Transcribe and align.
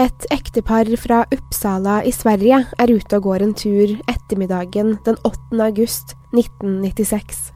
Et 0.00 0.24
ektepar 0.32 0.88
fra 0.96 1.18
Uppsala 1.28 1.98
i 2.08 2.10
Sverige 2.16 2.62
er 2.80 2.88
ute 2.88 3.18
og 3.18 3.26
går 3.26 3.42
en 3.44 3.50
tur 3.52 3.90
ettermiddagen 4.08 4.94
den 5.04 5.18
8. 5.20 5.58
august 5.60 6.14
1996. 6.32 7.50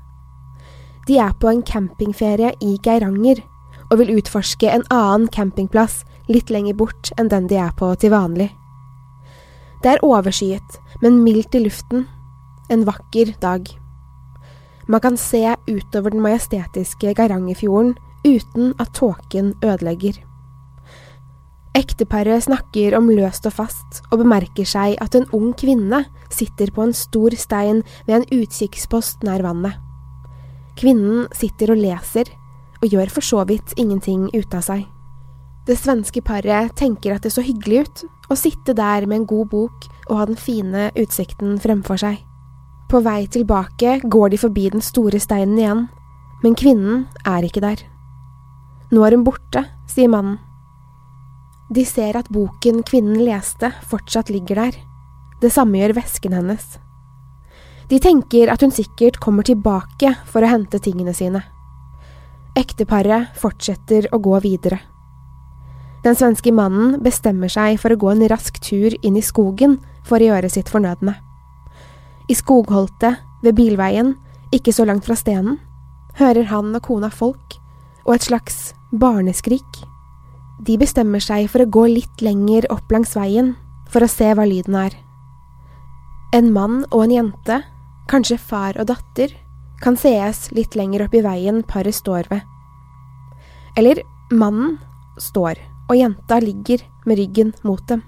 De 1.08 1.16
er 1.16 1.32
på 1.40 1.48
en 1.48 1.62
campingferie 1.64 2.50
i 2.60 2.74
Geiranger 2.84 3.40
og 3.88 4.02
vil 4.02 4.12
utforske 4.18 4.68
en 4.68 4.84
annen 4.92 5.24
campingplass 5.32 6.02
litt 6.28 6.52
lenger 6.52 6.76
bort 6.76 7.08
enn 7.16 7.32
den 7.32 7.48
de 7.48 7.56
er 7.56 7.72
på 7.72 7.88
til 7.96 8.12
vanlig. 8.12 8.50
Det 9.80 9.94
er 9.94 10.04
overskyet, 10.04 10.76
men 11.00 11.22
mildt 11.24 11.56
i 11.56 11.64
luften. 11.64 12.04
En 12.68 12.84
vakker 12.84 13.32
dag. 13.40 13.64
Man 14.92 15.00
kan 15.00 15.16
se 15.16 15.56
utover 15.70 16.12
den 16.12 16.20
majestetiske 16.20 17.16
Geirangerfjorden 17.16 17.96
uten 18.28 18.74
at 18.76 18.92
tåken 18.92 19.54
ødelegger. 19.64 20.20
Ekteparet 21.76 22.46
snakker 22.46 22.94
om 22.96 23.10
løst 23.12 23.44
og 23.44 23.52
fast, 23.58 23.98
og 24.08 24.22
bemerker 24.22 24.64
seg 24.64 24.94
at 25.02 25.16
en 25.18 25.26
ung 25.36 25.50
kvinne 25.60 26.06
sitter 26.32 26.70
på 26.72 26.86
en 26.86 26.94
stor 26.96 27.34
stein 27.36 27.82
ved 28.06 28.14
en 28.16 28.28
utkikkspost 28.38 29.26
nær 29.26 29.44
vannet. 29.44 29.76
Kvinnen 30.80 31.26
sitter 31.36 31.74
og 31.74 31.80
leser, 31.82 32.30
og 32.80 32.88
gjør 32.92 33.12
for 33.12 33.24
så 33.24 33.44
vidt 33.48 33.74
ingenting 33.76 34.30
ut 34.32 34.56
av 34.56 34.64
seg. 34.64 34.86
Det 35.66 35.76
svenske 35.76 36.22
paret 36.24 36.72
tenker 36.78 37.16
at 37.16 37.26
det 37.26 37.34
så 37.34 37.44
hyggelig 37.44 37.84
ut 37.84 38.04
å 38.32 38.38
sitte 38.38 38.72
der 38.76 39.04
med 39.04 39.20
en 39.20 39.28
god 39.28 39.52
bok 39.52 39.86
og 40.06 40.16
ha 40.16 40.26
den 40.30 40.40
fine 40.40 40.88
utsikten 40.96 41.58
fremfor 41.60 42.00
seg. 42.00 42.22
På 42.88 43.02
vei 43.04 43.26
tilbake 43.26 43.98
går 44.06 44.32
de 44.32 44.40
forbi 44.40 44.68
den 44.72 44.84
store 44.84 45.20
steinen 45.20 45.58
igjen, 45.60 45.86
men 46.44 46.56
kvinnen 46.56 47.04
er 47.26 47.44
ikke 47.44 47.64
der. 47.64 47.82
Nå 48.94 49.02
er 49.02 49.18
hun 49.18 49.26
borte, 49.26 49.66
sier 49.90 50.08
mannen. 50.08 50.38
De 51.68 51.82
ser 51.84 52.16
at 52.16 52.28
boken 52.30 52.82
kvinnen 52.86 53.24
leste, 53.26 53.72
fortsatt 53.90 54.30
ligger 54.30 54.60
der. 54.60 54.76
Det 55.42 55.50
samme 55.52 55.80
gjør 55.80 55.96
vesken 55.98 56.36
hennes. 56.36 56.76
De 57.90 57.98
tenker 58.02 58.50
at 58.50 58.62
hun 58.62 58.74
sikkert 58.74 59.18
kommer 59.22 59.46
tilbake 59.46 60.12
for 60.26 60.42
å 60.42 60.50
hente 60.50 60.80
tingene 60.82 61.14
sine. 61.14 61.42
Ekteparet 62.56 63.34
fortsetter 63.38 64.08
å 64.14 64.20
gå 64.22 64.38
videre. 64.42 64.80
Den 66.06 66.14
svenske 66.14 66.52
mannen 66.54 67.00
bestemmer 67.02 67.50
seg 67.50 67.80
for 67.82 67.92
å 67.92 67.98
gå 67.98 68.12
en 68.12 68.26
rask 68.30 68.58
tur 68.62 68.94
inn 69.02 69.18
i 69.18 69.24
skogen 69.24 69.80
for 70.06 70.22
å 70.22 70.30
gjøre 70.30 70.50
sitt 70.52 70.70
fornødne. 70.70 71.16
I 72.30 72.34
skogholtet, 72.34 73.22
ved 73.42 73.58
bilveien, 73.58 74.14
ikke 74.54 74.72
så 74.74 74.86
langt 74.86 75.06
fra 75.06 75.14
stenen, 75.18 75.58
hører 76.18 76.48
han 76.50 76.72
og 76.74 76.82
kona 76.86 77.10
folk, 77.12 77.58
og 78.06 78.14
et 78.16 78.26
slags 78.26 78.72
barneskrik. 78.94 79.82
De 80.64 80.78
bestemmer 80.80 81.20
seg 81.20 81.50
for 81.52 81.62
å 81.62 81.68
gå 81.68 81.84
litt 81.92 82.22
lenger 82.24 82.64
opp 82.72 82.92
langs 82.92 83.12
veien 83.16 83.54
for 83.92 84.04
å 84.04 84.08
se 84.08 84.30
hva 84.32 84.46
lyden 84.48 84.76
er. 84.80 84.94
En 86.34 86.48
mann 86.52 86.82
og 86.90 87.04
en 87.04 87.12
jente, 87.12 87.60
kanskje 88.10 88.38
far 88.40 88.78
og 88.80 88.88
datter, 88.88 89.34
kan 89.82 89.98
sees 90.00 90.48
litt 90.56 90.74
lenger 90.76 91.04
opp 91.04 91.14
i 91.14 91.22
veien 91.24 91.62
paret 91.68 91.94
står 91.94 92.28
ved. 92.32 92.42
Eller 93.76 94.00
mannen 94.32 94.78
står, 95.20 95.60
og 95.90 95.98
jenta 95.98 96.40
ligger 96.40 96.82
med 97.04 97.20
ryggen 97.20 97.52
mot 97.62 97.82
dem. 97.88 98.02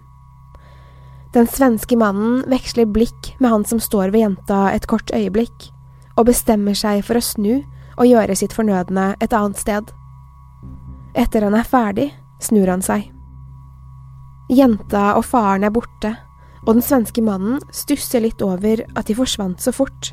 Den 1.36 1.46
svenske 1.46 1.96
mannen 2.00 2.40
veksler 2.48 2.88
blikk 2.88 3.34
med 3.38 3.52
han 3.52 3.64
som 3.68 3.80
står 3.80 4.14
ved 4.14 4.24
jenta 4.24 4.70
et 4.72 4.88
kort 4.88 5.12
øyeblikk, 5.12 5.68
og 6.16 6.30
bestemmer 6.30 6.74
seg 6.74 7.04
for 7.04 7.20
å 7.20 7.22
snu 7.22 7.60
og 7.98 8.08
gjøre 8.08 8.36
sitt 8.38 8.56
fornødne 8.56 9.12
et 9.20 9.36
annet 9.36 9.60
sted. 9.60 9.92
Etter 11.18 11.44
han 11.44 11.56
er 11.58 11.68
ferdig, 11.68 12.08
snur 12.42 12.70
han 12.70 12.84
seg. 12.84 13.08
Jenta 14.48 15.12
og 15.18 15.26
faren 15.28 15.66
er 15.66 15.74
borte, 15.74 16.14
og 16.64 16.74
den 16.74 16.84
svenske 16.84 17.22
mannen 17.24 17.60
stusser 17.74 18.24
litt 18.24 18.42
over 18.44 18.84
at 18.96 19.08
de 19.08 19.16
forsvant 19.18 19.60
så 19.62 19.74
fort. 19.74 20.12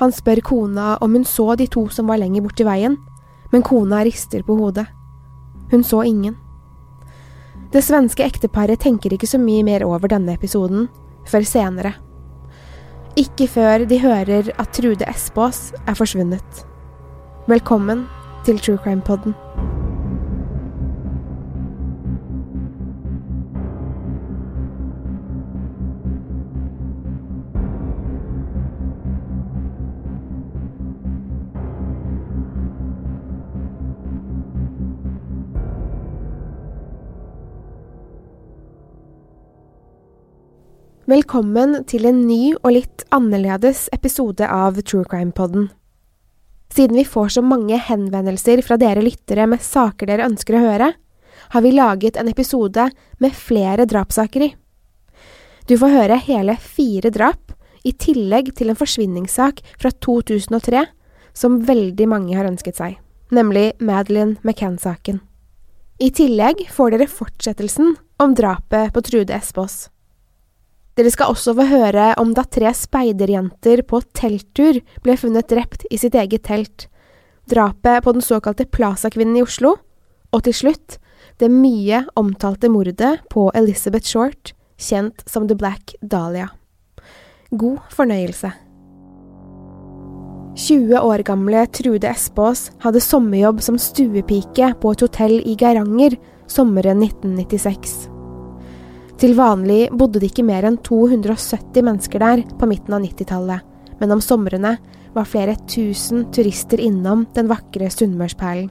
Han 0.00 0.12
spør 0.12 0.40
kona 0.44 0.94
om 1.04 1.16
hun 1.16 1.26
så 1.28 1.54
de 1.60 1.66
to 1.68 1.86
som 1.92 2.08
var 2.08 2.20
lenger 2.20 2.44
borti 2.44 2.64
veien, 2.64 2.96
men 3.52 3.64
kona 3.66 4.04
rister 4.06 4.44
på 4.46 4.56
hodet. 4.56 4.86
Hun 5.70 5.84
så 5.84 6.02
ingen. 6.06 6.36
Det 7.70 7.82
svenske 7.86 8.24
ekteparet 8.26 8.80
tenker 8.82 9.12
ikke 9.14 9.28
så 9.30 9.38
mye 9.38 9.64
mer 9.66 9.84
over 9.86 10.10
denne 10.10 10.34
episoden 10.34 10.88
før 11.30 11.46
senere. 11.46 11.94
Ikke 13.20 13.46
før 13.50 13.84
de 13.90 14.00
hører 14.02 14.50
at 14.56 14.72
Trude 14.74 15.06
Espås 15.10 15.70
er 15.86 15.98
forsvunnet. 15.98 16.64
Velkommen 17.50 18.06
til 18.46 18.58
True 18.58 18.78
Crime 18.82 19.02
Podden. 19.02 19.34
Velkommen 41.10 41.72
til 41.90 42.04
en 42.06 42.20
ny 42.28 42.52
og 42.60 42.70
litt 42.70 43.02
annerledes 43.10 43.88
episode 43.90 44.46
av 44.46 44.76
True 44.84 45.08
Crime 45.10 45.32
Podden. 45.34 45.64
Siden 46.70 47.00
vi 47.00 47.02
får 47.08 47.32
så 47.34 47.42
mange 47.42 47.80
henvendelser 47.82 48.62
fra 48.62 48.76
dere 48.78 49.02
lyttere 49.02 49.48
med 49.50 49.64
saker 49.64 50.06
dere 50.06 50.28
ønsker 50.30 50.54
å 50.54 50.62
høre, 50.68 50.92
har 51.56 51.66
vi 51.66 51.74
laget 51.74 52.20
en 52.20 52.30
episode 52.30 52.86
med 53.18 53.34
flere 53.34 53.88
drapssaker 53.90 54.46
i. 54.46 54.50
Du 55.66 55.74
får 55.82 55.96
høre 55.96 56.22
hele 56.28 56.54
fire 56.62 57.10
drap, 57.10 57.56
i 57.82 57.90
tillegg 57.90 58.54
til 58.54 58.70
en 58.70 58.78
forsvinningssak 58.78 59.66
fra 59.82 59.90
2003 59.90 60.86
som 61.34 61.62
veldig 61.66 62.10
mange 62.12 62.38
har 62.38 62.46
ønsket 62.46 62.78
seg, 62.78 62.98
nemlig 63.34 63.72
Madeleine 63.82 64.36
McCann-saken. 64.44 65.24
I 65.98 66.14
tillegg 66.14 66.68
får 66.70 66.94
dere 66.94 67.14
fortsettelsen 67.18 67.96
om 68.22 68.36
drapet 68.38 68.94
på 68.94 69.10
Trude 69.10 69.34
Espås. 69.34 69.88
Dere 71.00 71.08
skal 71.14 71.30
også 71.32 71.54
få 71.56 71.64
høre 71.64 72.10
om 72.20 72.34
da 72.36 72.42
tre 72.44 72.68
speiderjenter 72.76 73.80
på 73.88 74.02
telttur 74.12 74.82
ble 75.00 75.14
funnet 75.16 75.48
drept 75.48 75.86
i 75.88 75.96
sitt 75.96 76.12
eget 76.12 76.44
telt, 76.44 76.90
drapet 77.48 78.04
på 78.04 78.12
den 78.12 78.20
såkalte 78.20 78.66
Plaza-kvinnen 78.68 79.38
i 79.40 79.44
Oslo, 79.46 79.78
og 80.28 80.44
til 80.44 80.58
slutt 80.58 80.98
det 81.40 81.48
mye 81.48 82.02
omtalte 82.20 82.68
mordet 82.68 83.14
på 83.32 83.46
Elizabeth 83.56 84.12
Short 84.12 84.52
kjent 84.76 85.24
som 85.24 85.48
The 85.48 85.56
Black 85.56 85.96
Dahlia. 86.04 86.50
God 87.48 87.80
fornøyelse. 87.96 88.52
20 90.60 91.00
år 91.00 91.24
gamle 91.24 91.64
Trude 91.72 92.12
Espås 92.12 92.68
hadde 92.84 93.00
sommerjobb 93.00 93.64
som 93.64 93.80
stuepike 93.80 94.74
på 94.84 94.92
et 94.92 95.08
hotell 95.08 95.38
i 95.48 95.56
Geiranger 95.56 96.20
sommeren 96.44 97.00
1996. 97.08 98.19
Til 99.20 99.34
vanlig 99.36 99.90
bodde 99.92 100.20
det 100.20 100.30
ikke 100.30 100.46
mer 100.48 100.64
enn 100.64 100.78
270 100.80 101.84
mennesker 101.84 102.22
der 102.22 102.40
på 102.56 102.68
midten 102.70 102.94
av 102.96 103.02
90-tallet, 103.04 103.64
men 104.00 104.14
om 104.14 104.22
somrene 104.24 104.78
var 105.12 105.26
flere 105.28 105.58
tusen 105.68 106.24
turister 106.32 106.80
innom 106.80 107.26
den 107.36 107.50
vakre 107.50 107.90
Sunnmørsperlen. 107.92 108.70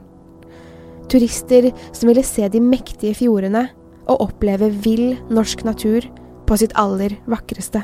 Turister 1.09 1.69
som 1.91 2.09
ville 2.09 2.23
se 2.25 2.47
de 2.49 2.61
mektige 2.61 3.17
fjordene 3.17 3.67
og 4.09 4.25
oppleve 4.25 4.69
vill 4.85 5.19
norsk 5.29 5.63
natur 5.65 6.05
på 6.49 6.57
sitt 6.57 6.73
aller 6.77 7.13
vakreste. 7.29 7.81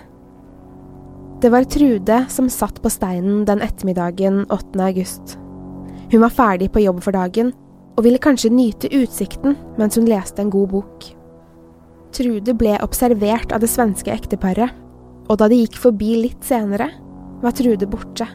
Det 1.42 1.52
var 1.54 1.68
Trude 1.70 2.20
som 2.34 2.48
satt 2.50 2.80
på 2.82 2.90
steinen 2.90 3.44
den 3.46 3.62
ettermiddagen 3.62 4.46
8. 4.50 4.80
august. 4.88 5.36
Hun 6.10 6.24
var 6.24 6.34
ferdig 6.34 6.72
på 6.74 6.82
jobb 6.86 7.04
for 7.06 7.14
dagen 7.14 7.52
og 7.96 8.06
ville 8.08 8.22
kanskje 8.22 8.54
nyte 8.54 8.90
utsikten 8.94 9.54
mens 9.78 9.98
hun 10.00 10.10
leste 10.10 10.42
en 10.42 10.54
god 10.54 10.74
bok. 10.74 11.12
Trude 12.16 12.54
ble 12.56 12.78
observert 12.80 13.52
av 13.52 13.60
det 13.60 13.68
svenske 13.68 14.12
ekteparet, 14.14 14.72
og 15.28 15.40
da 15.42 15.50
de 15.52 15.58
gikk 15.60 15.76
forbi 15.82 16.14
litt 16.22 16.46
senere, 16.48 16.88
var 17.42 17.56
Trude 17.58 17.88
borte. 17.92 18.28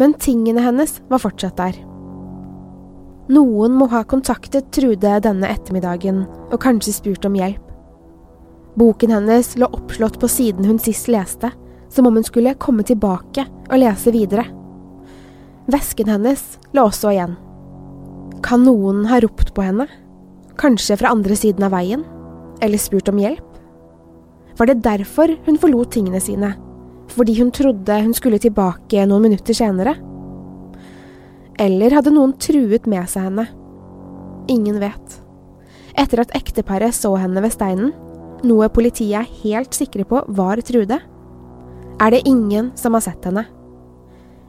Men 0.00 0.14
tingene 0.16 0.62
hennes 0.64 0.96
var 1.10 1.20
fortsatt 1.22 1.58
der. 1.60 1.76
Noen 3.28 3.76
må 3.76 3.88
ha 3.92 4.00
kontaktet 4.08 4.70
Trude 4.72 5.18
denne 5.24 5.50
ettermiddagen 5.52 6.24
og 6.50 6.56
kanskje 6.64 6.96
spurt 6.96 7.28
om 7.28 7.36
hjelp. 7.36 7.60
Boken 8.80 9.12
hennes 9.14 9.52
lå 9.60 9.68
oppslått 9.68 10.16
på 10.20 10.28
siden 10.28 10.66
hun 10.66 10.80
sist 10.82 11.08
leste, 11.12 11.52
som 11.92 12.08
om 12.08 12.16
hun 12.16 12.26
skulle 12.26 12.56
komme 12.58 12.82
tilbake 12.82 13.44
og 13.68 13.76
lese 13.78 14.12
videre. 14.14 14.48
Vesken 15.70 16.10
hennes 16.10 16.42
lå 16.72 16.88
også 16.88 17.12
igjen. 17.12 17.36
Kan 18.44 18.64
noen 18.66 19.04
ha 19.12 19.20
ropt 19.22 19.54
på 19.54 19.64
henne? 19.64 19.86
Kanskje 20.60 20.98
fra 21.00 21.12
andre 21.14 21.36
siden 21.38 21.68
av 21.68 21.76
veien? 21.76 22.04
Eller 22.62 22.78
spurt 22.78 23.08
om 23.08 23.18
hjelp? 23.18 23.50
Var 24.58 24.70
det 24.70 24.82
derfor 24.84 25.32
hun 25.46 25.58
forlot 25.58 25.90
tingene 25.96 26.20
sine? 26.22 26.54
Fordi 27.14 27.34
hun 27.40 27.50
trodde 27.54 28.00
hun 28.02 28.14
skulle 28.14 28.38
tilbake 28.42 29.06
noen 29.06 29.26
minutter 29.26 29.56
senere? 29.56 29.96
Eller 31.60 31.94
hadde 31.94 32.14
noen 32.14 32.34
truet 32.38 32.86
med 32.90 33.08
seg 33.10 33.28
henne? 33.28 33.48
Ingen 34.50 34.80
vet. 34.82 35.18
Etter 35.98 36.24
at 36.24 36.34
ekteparet 36.34 36.94
så 36.94 37.14
henne 37.18 37.42
ved 37.44 37.54
steinen, 37.54 37.92
noe 38.44 38.68
politiet 38.68 39.22
er 39.22 39.36
helt 39.44 39.76
sikre 39.76 40.04
på 40.08 40.20
var 40.36 40.60
Trude, 40.66 40.98
er 42.02 42.10
det 42.10 42.24
ingen 42.28 42.72
som 42.76 42.96
har 42.96 43.04
sett 43.06 43.24
henne. 43.24 43.46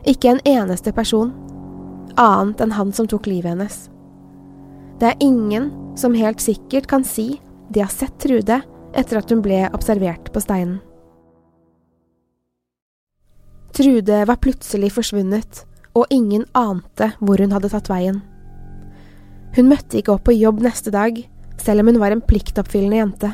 Ikke 0.06 0.34
en 0.34 0.42
eneste 0.46 0.92
person, 0.94 1.32
annet 2.18 2.62
enn 2.62 2.74
han 2.76 2.92
som 2.94 3.08
tok 3.10 3.30
livet 3.30 3.54
hennes. 3.54 3.78
Det 5.00 5.12
er 5.12 5.24
ingen 5.24 5.70
som 6.00 6.16
helt 6.18 6.42
sikkert 6.44 6.90
kan 6.92 7.06
si 7.08 7.36
de 7.70 7.82
har 7.84 7.92
sett 7.92 8.18
Trude 8.22 8.62
etter 8.96 9.20
at 9.20 9.32
hun 9.32 9.42
ble 9.44 9.66
observert 9.76 10.32
på 10.34 10.44
steinen. 10.44 10.80
Trude 13.76 14.22
var 14.24 14.40
plutselig 14.40 14.94
forsvunnet, 14.96 15.66
og 15.96 16.08
ingen 16.10 16.46
ante 16.56 17.10
hvor 17.20 17.42
hun 17.44 17.52
hadde 17.52 17.72
tatt 17.74 17.90
veien. 17.92 18.22
Hun 19.56 19.68
møtte 19.72 20.00
ikke 20.00 20.14
opp 20.16 20.26
på 20.28 20.36
jobb 20.36 20.62
neste 20.64 20.92
dag, 20.96 21.18
selv 21.60 21.84
om 21.84 21.92
hun 21.92 22.00
var 22.00 22.16
en 22.16 22.24
pliktoppfyllende 22.24 23.02
jente. 23.02 23.32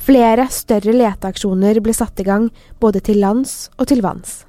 Flere 0.00 0.46
større 0.50 0.94
leteaksjoner 0.96 1.78
ble 1.84 1.94
satt 1.94 2.22
i 2.22 2.26
gang, 2.26 2.48
både 2.82 3.02
til 3.06 3.20
lands 3.22 3.68
og 3.76 3.90
til 3.90 4.02
vanns. 4.02 4.40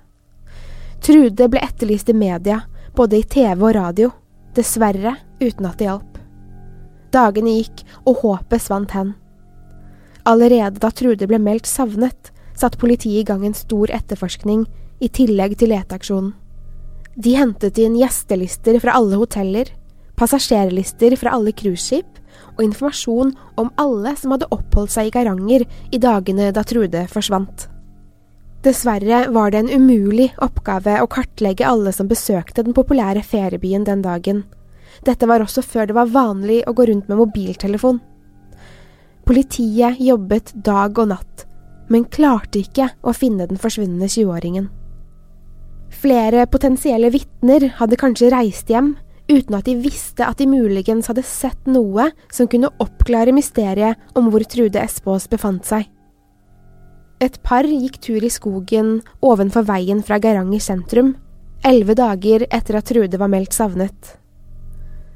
Trude 1.01 1.50
ble 1.50 1.62
etterlyst 1.65 2.09
i 2.13 2.18
media, 2.18 2.62
både 2.95 3.21
i 3.21 3.25
TV 3.25 3.57
og 3.57 3.75
radio, 3.77 4.13
dessverre 4.57 5.18
uten 5.41 5.69
at 5.69 5.77
det 5.77 5.89
hjalp. 5.89 6.11
Dagene 7.12 7.58
gikk, 7.60 7.84
og 8.06 8.22
håpet 8.24 8.63
svant 8.63 8.94
hen. 8.96 9.16
Allerede 10.28 10.80
da 10.81 10.92
Trude 10.94 11.28
ble 11.28 11.40
meldt 11.42 11.68
savnet, 11.69 12.31
satte 12.56 12.80
politiet 12.81 13.24
i 13.24 13.28
gang 13.28 13.46
en 13.46 13.58
stor 13.58 13.92
etterforskning, 13.94 14.68
i 15.02 15.10
tillegg 15.10 15.58
til 15.58 15.74
leteaksjonen. 15.74 16.36
De 17.18 17.34
hentet 17.36 17.80
inn 17.81 17.98
gjestelister 18.00 18.78
fra 18.80 18.94
alle 19.00 19.18
hoteller, 19.19 19.72
passasjerlister 20.16 21.18
fra 21.19 21.34
alle 21.36 21.52
cruiseskip 21.52 22.22
og 22.56 22.63
informasjon 22.63 23.34
om 23.60 23.72
alle 23.81 24.14
som 24.19 24.36
hadde 24.36 24.50
oppholdt 24.54 24.94
seg 24.94 25.10
i 25.10 25.14
Geiranger 25.16 25.66
i 25.92 26.00
dagene 26.02 26.52
da 26.56 26.64
Trude 26.68 27.04
forsvant. 27.12 27.68
Dessverre 28.62 29.25
var 29.34 29.52
det 29.52 29.64
en 29.64 29.74
umulig 29.81 30.30
oppgave 30.38 31.00
å 31.02 31.10
kartlegge 31.10 31.66
alle 31.66 31.92
som 31.96 32.10
besøkte 32.10 32.62
den 32.64 32.78
populære 32.78 33.24
feriebyen 33.25 33.88
den 33.88 34.04
dagen. 34.06 34.44
Dette 35.06 35.27
var 35.30 35.42
også 35.42 35.63
før 35.65 35.89
det 35.89 35.98
var 35.98 36.12
vanlig 36.13 36.62
å 36.69 36.74
gå 36.77 36.86
rundt 36.89 37.07
med 37.09 37.19
mobiltelefon. 37.19 38.01
Politiet 39.25 40.01
jobbet 40.01 40.53
dag 40.65 40.98
og 41.01 41.09
natt, 41.13 41.45
men 41.89 42.06
klarte 42.09 42.62
ikke 42.62 42.89
å 43.01 43.13
finne 43.15 43.48
den 43.50 43.59
forsvunne 43.62 44.09
20-åringen. 44.09 44.68
Flere 46.01 46.45
potensielle 46.50 47.12
vitner 47.13 47.68
hadde 47.77 48.00
kanskje 48.00 48.31
reist 48.31 48.69
hjem 48.71 48.94
uten 49.31 49.56
at 49.56 49.68
de 49.68 49.75
visste 49.80 50.25
at 50.27 50.39
de 50.42 50.48
muligens 50.50 51.07
hadde 51.12 51.24
sett 51.27 51.68
noe 51.69 52.09
som 52.33 52.50
kunne 52.51 52.71
oppklare 52.83 53.33
mysteriet 53.36 54.18
om 54.18 54.30
hvor 54.31 54.44
Trude 54.50 54.81
Espås 54.81 55.27
befant 55.31 55.68
seg. 55.68 55.88
Et 57.21 57.36
par 57.45 57.68
gikk 57.69 58.00
tur 58.01 58.24
i 58.24 58.31
skogen 58.33 58.95
ovenfor 59.21 59.68
veien 59.68 60.01
fra 60.04 60.18
Geiranger 60.21 60.63
sentrum, 60.63 61.13
elleve 61.63 61.95
dager 62.00 62.47
etter 62.50 62.80
at 62.80 62.89
Trude 62.89 63.19
var 63.21 63.30
meldt 63.30 63.54
savnet. 63.54 64.18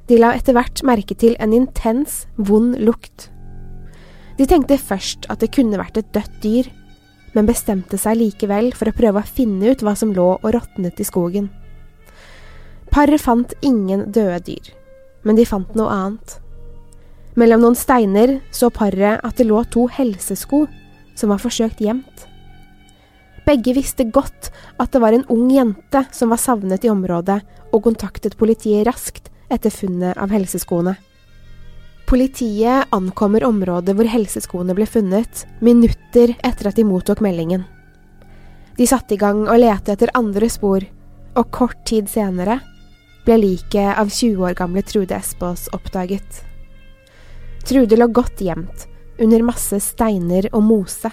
De 0.05 0.19
la 0.21 0.35
etter 0.37 0.53
hvert 0.53 0.83
merke 0.85 1.15
til 1.17 1.33
en 1.41 1.53
intens, 1.55 2.25
vond 2.37 2.75
lukt. 2.77 3.31
De 4.37 4.45
tenkte 4.45 4.77
først 4.77 5.25
at 5.33 5.41
det 5.41 5.53
kunne 5.55 5.79
vært 5.81 5.97
et 5.97 6.11
dødt 6.13 6.35
dyr, 6.43 6.69
men 7.33 7.49
bestemte 7.49 7.97
seg 7.99 8.19
likevel 8.19 8.69
for 8.77 8.91
å 8.91 8.95
prøve 8.95 9.23
å 9.23 9.33
finne 9.37 9.73
ut 9.73 9.81
hva 9.83 9.95
som 9.97 10.13
lå 10.13 10.27
og 10.35 10.49
råtnet 10.53 11.01
i 11.01 11.07
skogen. 11.07 11.49
Paret 12.93 13.19
fant 13.19 13.57
ingen 13.65 14.05
døde 14.13 14.39
dyr, 14.51 14.71
men 15.25 15.39
de 15.39 15.47
fant 15.49 15.73
noe 15.75 15.91
annet. 15.91 16.37
Mellom 17.35 17.65
noen 17.65 17.75
steiner 17.75 18.37
så 18.55 18.69
paret 18.71 19.19
at 19.25 19.41
det 19.41 19.49
lå 19.49 19.65
to 19.73 19.89
helsesko 19.91 20.63
som 21.17 21.33
var 21.33 21.41
forsøkt 21.41 21.81
gjemt. 21.83 22.27
Begge 23.45 23.75
visste 23.75 24.05
godt 24.07 24.51
at 24.79 24.93
det 24.93 25.01
var 25.01 25.17
en 25.17 25.25
ung 25.33 25.50
jente 25.51 26.05
som 26.15 26.31
var 26.31 26.41
savnet 26.41 26.85
i 26.85 26.91
området, 26.93 27.41
og 27.74 27.83
kontaktet 27.89 28.38
politiet 28.39 28.85
raskt 28.88 29.31
etter 29.49 29.73
funnet 29.73 30.17
av 30.17 30.33
helseskoene. 30.33 30.95
Politiet 32.05 32.93
ankommer 32.93 33.43
området 33.47 33.95
hvor 33.97 34.09
helseskoene 34.09 34.75
ble 34.77 34.85
funnet, 34.85 35.45
minutter 35.59 36.35
etter 36.45 36.69
at 36.69 36.77
de 36.77 36.85
mottok 36.85 37.23
meldingen. 37.25 37.65
De 38.77 38.85
satte 38.87 39.15
i 39.15 39.19
gang 39.19 39.45
å 39.47 39.57
lete 39.57 39.95
etter 39.95 40.11
andre 40.17 40.49
spor, 40.51 40.85
og 41.35 41.51
kort 41.55 41.81
tid 41.87 42.09
senere 42.11 42.59
ble 43.25 43.39
liket 43.41 43.97
av 43.97 44.11
20 44.11 44.43
år 44.45 44.57
gamle 44.57 44.83
Trude 44.85 45.17
Espås 45.17 45.65
oppdaget. 45.73 46.43
Trude 47.65 47.97
lå 47.97 48.07
godt 48.13 48.43
gjemt, 48.43 48.85
under 49.17 49.45
masse 49.47 49.79
steiner 49.81 50.49
og 50.51 50.63
mose. 50.67 51.09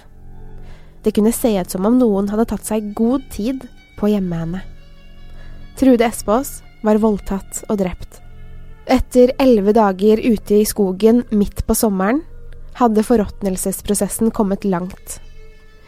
Det 1.03 1.15
kunne 1.17 1.33
se 1.35 1.55
ut 1.57 1.71
som 1.71 1.87
om 1.89 1.97
noen 1.99 2.29
hadde 2.31 2.51
tatt 2.51 2.67
seg 2.69 2.93
god 2.99 3.25
tid 3.33 3.65
på 3.97 4.07
å 4.07 4.13
gjemme 4.13 4.43
henne. 4.43 4.65
Trude 5.79 6.05
Espås 6.07 6.61
var 6.83 7.01
voldtatt 7.03 7.65
og 7.71 7.81
drept. 7.81 8.22
Etter 8.87 9.33
elleve 9.39 9.73
dager 9.73 10.19
ute 10.19 10.55
i 10.55 10.65
skogen 10.67 11.23
midt 11.31 11.67
på 11.67 11.75
sommeren 11.75 12.23
hadde 12.75 13.05
forråtnelsesprosessen 13.07 14.33
kommet 14.35 14.65
langt. 14.65 15.21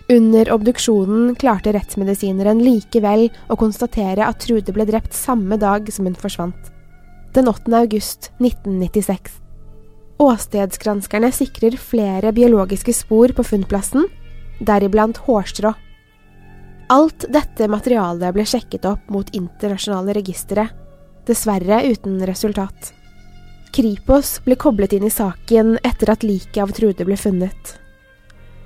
Under 0.08 0.50
obduksjonen 0.52 1.32
klarte 1.40 1.72
rettsmedisineren 1.72 2.60
likevel 2.62 3.30
å 3.48 3.56
konstatere 3.56 4.26
at 4.26 4.42
Trude 4.44 4.74
ble 4.76 4.84
drept 4.86 5.16
samme 5.16 5.56
dag 5.58 5.88
som 5.92 6.06
hun 6.06 6.18
forsvant. 6.18 6.70
Den 7.34 7.48
8. 7.50 7.72
august 7.80 8.30
1996. 8.38 9.40
Åstedsgranskerne 10.22 11.32
sikrer 11.34 11.74
flere 11.80 12.30
biologiske 12.36 12.94
spor 12.94 13.32
på 13.34 13.42
funnplassen, 13.48 14.06
deriblant 14.60 15.18
hårstrå. 15.24 15.72
Alt 16.94 17.26
dette 17.32 17.66
materialet 17.66 18.36
ble 18.36 18.44
sjekket 18.46 18.86
opp 18.86 19.08
mot 19.10 19.32
internasjonale 19.34 20.14
registre, 20.14 20.68
dessverre 21.28 21.82
uten 21.88 22.20
resultat. 22.26 22.92
Kripos 23.74 24.36
ble 24.44 24.56
koblet 24.60 24.92
inn 24.94 25.06
i 25.08 25.12
saken 25.12 25.78
etter 25.82 26.12
at 26.12 26.22
liket 26.26 26.62
av 26.62 26.74
Trude 26.76 27.06
ble 27.06 27.16
funnet. 27.18 27.74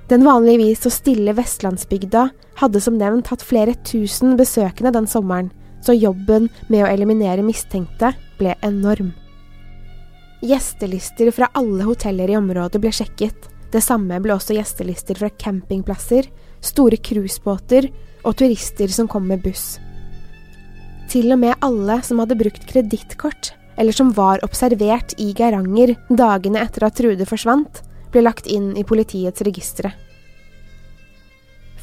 Den 0.09 0.25
vanligvis 0.25 0.83
så 0.83 0.91
stille 0.93 1.33
vestlandsbygda 1.37 2.27
hadde 2.61 2.81
som 2.81 2.97
nevnt 2.97 3.29
hatt 3.29 3.45
flere 3.45 3.75
tusen 3.85 4.35
besøkende 4.37 4.93
den 4.93 5.07
sommeren, 5.09 5.51
så 5.81 5.95
jobben 5.95 6.49
med 6.67 6.83
å 6.83 6.89
eliminere 6.89 7.45
mistenkte 7.45 8.11
ble 8.39 8.55
enorm. 8.65 9.13
Gjestelister 10.41 11.31
fra 11.35 11.49
alle 11.57 11.85
hoteller 11.87 12.31
i 12.31 12.37
området 12.39 12.81
ble 12.81 12.91
sjekket, 12.95 13.49
Det 13.69 13.83
samme 13.85 14.17
ble 14.17 14.33
også 14.33 14.55
gjestelister 14.57 15.19
fra 15.19 15.29
campingplasser, 15.29 16.25
store 16.57 16.97
cruisebåter 16.97 17.91
og 18.25 18.33
turister 18.39 18.89
som 18.89 19.05
kom 19.07 19.27
med 19.29 19.43
buss. 19.43 19.77
Til 21.09 21.33
og 21.33 21.39
med 21.41 21.57
alle 21.65 21.95
som 22.05 22.19
hadde 22.21 22.37
brukt 22.37 22.67
kredittkort, 22.69 23.53
eller 23.81 23.95
som 23.95 24.11
var 24.13 24.43
observert 24.45 25.15
i 25.17 25.31
Geiranger 25.33 25.95
dagene 26.09 26.61
etter 26.61 26.85
at 26.85 26.99
Trude 26.99 27.25
forsvant, 27.25 27.81
ble 28.13 28.21
lagt 28.25 28.49
inn 28.49 28.75
i 28.77 28.85
politiets 28.85 29.41
registre. 29.45 29.93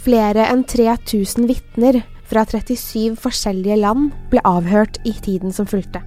Flere 0.06 0.44
enn 0.52 0.62
3000 0.62 1.48
vitner 1.50 2.04
fra 2.26 2.44
37 2.46 3.16
forskjellige 3.18 3.80
land 3.80 4.12
ble 4.30 4.42
avhørt 4.46 5.00
i 5.06 5.14
tiden 5.22 5.54
som 5.54 5.66
fulgte. 5.66 6.04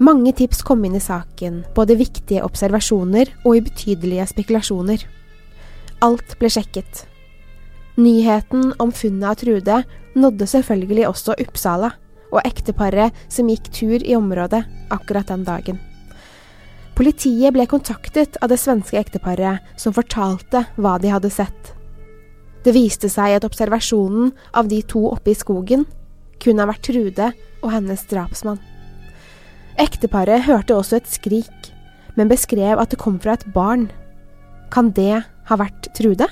Mange 0.00 0.32
tips 0.32 0.62
kom 0.64 0.84
inn 0.88 0.96
i 0.96 1.04
saken, 1.04 1.60
både 1.76 1.98
viktige 2.00 2.44
observasjoner 2.46 3.34
og 3.44 3.60
ubetydelige 3.60 4.30
spekulasjoner. 4.32 5.04
Alt 6.00 6.38
ble 6.40 6.48
sjekket. 6.48 7.04
Nyheten 8.00 8.74
om 8.78 8.92
funnet 8.92 9.28
av 9.28 9.34
Trude 9.34 9.82
nådde 10.16 10.46
selvfølgelig 10.48 11.04
også 11.08 11.34
Uppsala 11.42 11.90
og 12.30 12.40
ekteparet 12.46 13.16
som 13.28 13.50
gikk 13.50 13.68
tur 13.74 14.00
i 14.00 14.14
området 14.16 14.62
akkurat 14.94 15.28
den 15.28 15.44
dagen. 15.44 15.80
Politiet 16.96 17.52
ble 17.52 17.66
kontaktet 17.68 18.38
av 18.40 18.48
det 18.52 18.60
svenske 18.62 18.96
ekteparet, 19.00 19.60
som 19.76 19.94
fortalte 19.96 20.64
hva 20.76 20.96
de 21.02 21.12
hadde 21.12 21.32
sett. 21.32 21.72
Det 22.64 22.74
viste 22.76 23.08
seg 23.12 23.36
at 23.36 23.46
observasjonen 23.48 24.32
av 24.56 24.68
de 24.68 24.82
to 24.84 25.06
oppe 25.10 25.32
i 25.32 25.38
skogen 25.38 25.86
kunne 26.40 26.64
ha 26.64 26.70
vært 26.70 26.86
Trude 26.88 27.30
og 27.60 27.72
hennes 27.74 28.04
drapsmann. 28.08 28.60
Ekteparet 29.80 30.46
hørte 30.48 30.76
også 30.76 31.00
et 31.00 31.08
skrik, 31.08 31.72
men 32.16 32.32
beskrev 32.32 32.80
at 32.80 32.92
det 32.92 33.00
kom 33.00 33.20
fra 33.20 33.36
et 33.36 33.48
barn. 33.52 33.90
Kan 34.72 34.92
det 34.96 35.24
ha 35.24 35.60
vært 35.60 35.92
Trude? 35.96 36.28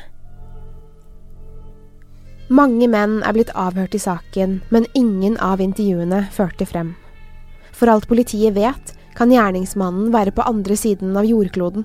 Mange 2.48 2.86
menn 2.88 3.18
er 3.28 3.34
blitt 3.36 3.50
avhørt 3.52 3.92
i 3.92 4.00
saken, 4.00 4.62
men 4.72 4.86
ingen 4.96 5.34
av 5.44 5.60
intervjuene 5.60 6.22
førte 6.32 6.64
frem. 6.64 6.94
For 7.76 7.92
alt 7.92 8.08
politiet 8.08 8.56
vet, 8.56 8.94
kan 9.18 9.32
gjerningsmannen 9.34 10.08
være 10.14 10.32
på 10.32 10.46
andre 10.48 10.76
siden 10.78 11.12
av 11.18 11.28
jordkloden. 11.28 11.84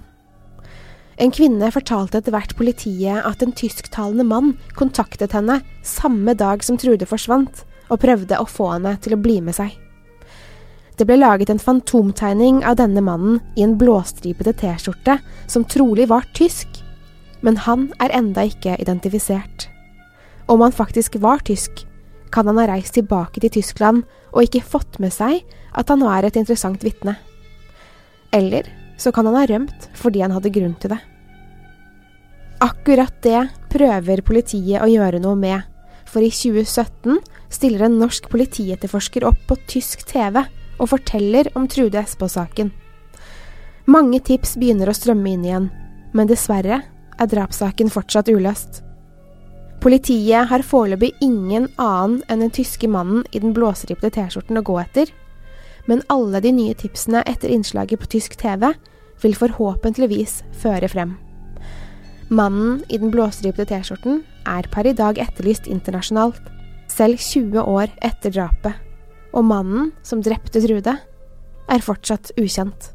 En 1.20 1.34
kvinne 1.36 1.68
fortalte 1.74 2.22
etter 2.22 2.34
hvert 2.34 2.56
politiet 2.58 3.28
at 3.28 3.44
en 3.44 3.52
tysktalende 3.54 4.24
mann 4.26 4.54
kontaktet 4.80 5.36
henne 5.36 5.60
samme 5.84 6.34
dag 6.40 6.64
som 6.64 6.80
Trude 6.80 7.06
forsvant, 7.12 7.66
og 7.92 8.00
prøvde 8.00 8.40
å 8.40 8.48
få 8.48 8.72
henne 8.72 8.96
til 9.04 9.18
å 9.18 9.20
bli 9.20 9.42
med 9.44 9.58
seg. 9.60 9.76
Det 10.96 11.06
ble 11.10 11.20
laget 11.20 11.52
en 11.52 11.60
fantomtegning 11.60 12.64
av 12.64 12.80
denne 12.80 13.04
mannen 13.04 13.42
i 13.60 13.66
en 13.66 13.76
blåstripete 13.78 14.56
T-skjorte 14.64 15.20
som 15.52 15.68
trolig 15.68 16.08
var 16.08 16.24
tysk, 16.38 16.80
men 17.44 17.60
han 17.68 17.90
er 18.00 18.16
enda 18.16 18.48
ikke 18.48 18.80
identifisert. 18.80 19.73
Om 20.48 20.62
han 20.62 20.76
faktisk 20.76 21.16
var 21.24 21.44
tysk, 21.46 21.86
kan 22.32 22.48
han 22.48 22.58
ha 22.58 22.68
reist 22.68 22.98
tilbake 22.98 23.42
til 23.44 23.54
Tyskland 23.54 24.04
og 24.34 24.44
ikke 24.44 24.66
fått 24.66 25.00
med 25.00 25.14
seg 25.14 25.44
at 25.74 25.90
han 25.90 26.02
nå 26.02 26.10
er 26.10 26.28
et 26.28 26.38
interessant 26.40 26.84
vitne. 26.84 27.16
Eller 28.34 28.70
så 28.98 29.12
kan 29.14 29.28
han 29.30 29.38
ha 29.38 29.46
rømt 29.50 29.90
fordi 29.98 30.24
han 30.26 30.34
hadde 30.34 30.54
grunn 30.54 30.76
til 30.82 30.96
det. 30.96 31.00
Akkurat 32.64 33.16
det 33.26 33.42
prøver 33.74 34.24
politiet 34.26 34.82
å 34.82 34.90
gjøre 34.90 35.20
noe 35.24 35.36
med, 35.36 35.64
for 36.08 36.24
i 36.24 36.32
2017 36.32 37.18
stiller 37.54 37.88
en 37.88 37.98
norsk 38.00 38.30
politietterforsker 38.32 39.26
opp 39.28 39.42
på 39.50 39.58
tysk 39.70 40.06
TV 40.10 40.40
og 40.80 40.90
forteller 40.90 41.50
om 41.58 41.68
Trude 41.70 42.00
Espå-saken. 42.02 42.72
Mange 43.86 44.22
tips 44.24 44.56
begynner 44.62 44.90
å 44.90 44.96
strømme 44.96 45.34
inn 45.34 45.44
igjen, 45.46 45.68
men 46.16 46.30
dessverre 46.30 46.82
er 47.20 47.30
drapssaken 47.30 47.92
fortsatt 47.94 48.32
uløst. 48.32 48.83
Politiet 49.84 50.48
har 50.48 50.64
foreløpig 50.64 51.10
ingen 51.20 51.66
annen 51.76 52.22
enn 52.32 52.40
den 52.40 52.52
tyske 52.56 52.88
mannen 52.88 53.26
i 53.36 53.42
den 53.44 53.52
blåstripte 53.52 54.08
T-skjorten 54.16 54.56
å 54.56 54.64
gå 54.64 54.78
etter, 54.80 55.10
men 55.92 56.06
alle 56.14 56.40
de 56.40 56.54
nye 56.56 56.76
tipsene 56.80 57.20
etter 57.28 57.52
innslaget 57.52 58.00
på 58.00 58.08
tysk 58.14 58.38
TV 58.40 58.70
vil 59.26 59.36
forhåpentligvis 59.36 60.38
føre 60.62 60.88
frem. 60.88 61.18
Mannen 62.32 62.80
i 62.88 63.02
den 63.02 63.12
blåstripte 63.12 63.68
T-skjorten 63.68 64.24
er 64.48 64.72
per 64.72 64.88
i 64.88 64.96
dag 64.96 65.20
etterlyst 65.20 65.68
internasjonalt, 65.68 66.40
selv 66.88 67.20
20 67.20 67.68
år 67.68 67.92
etter 68.08 68.32
drapet, 68.32 68.80
og 69.36 69.50
mannen 69.52 69.92
som 70.00 70.24
drepte 70.24 70.64
Trude, 70.64 70.96
er 71.68 71.84
fortsatt 71.84 72.32
ukjent. 72.40 72.93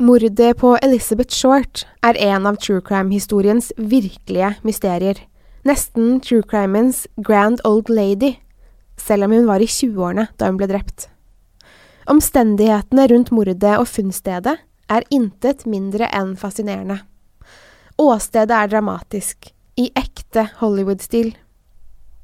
Mordet 0.00 0.56
på 0.56 0.78
Elizabeth 0.80 1.34
Short 1.36 1.82
er 2.00 2.16
en 2.24 2.46
av 2.48 2.56
true 2.56 2.80
crime-historiens 2.80 3.66
virkelige 3.76 4.54
mysterier. 4.64 5.18
Nesten 5.68 6.22
true 6.24 6.40
crimens 6.40 7.02
grand 7.20 7.60
old 7.68 7.90
lady, 7.92 8.38
selv 8.96 9.26
om 9.26 9.34
hun 9.36 9.44
var 9.44 9.60
i 9.60 9.68
20-årene 9.68 10.24
da 10.40 10.48
hun 10.48 10.56
ble 10.56 10.70
drept. 10.70 11.10
Omstendighetene 12.08 13.04
rundt 13.12 13.28
mordet 13.36 13.74
og 13.74 13.84
funnstedet 13.92 14.54
er 14.88 15.06
intet 15.12 15.66
mindre 15.68 16.08
enn 16.16 16.32
fascinerende. 16.40 17.02
Åstedet 18.00 18.56
er 18.56 18.72
dramatisk, 18.72 19.50
i 19.76 19.90
ekte 19.92 20.46
Hollywood-stil. 20.62 21.34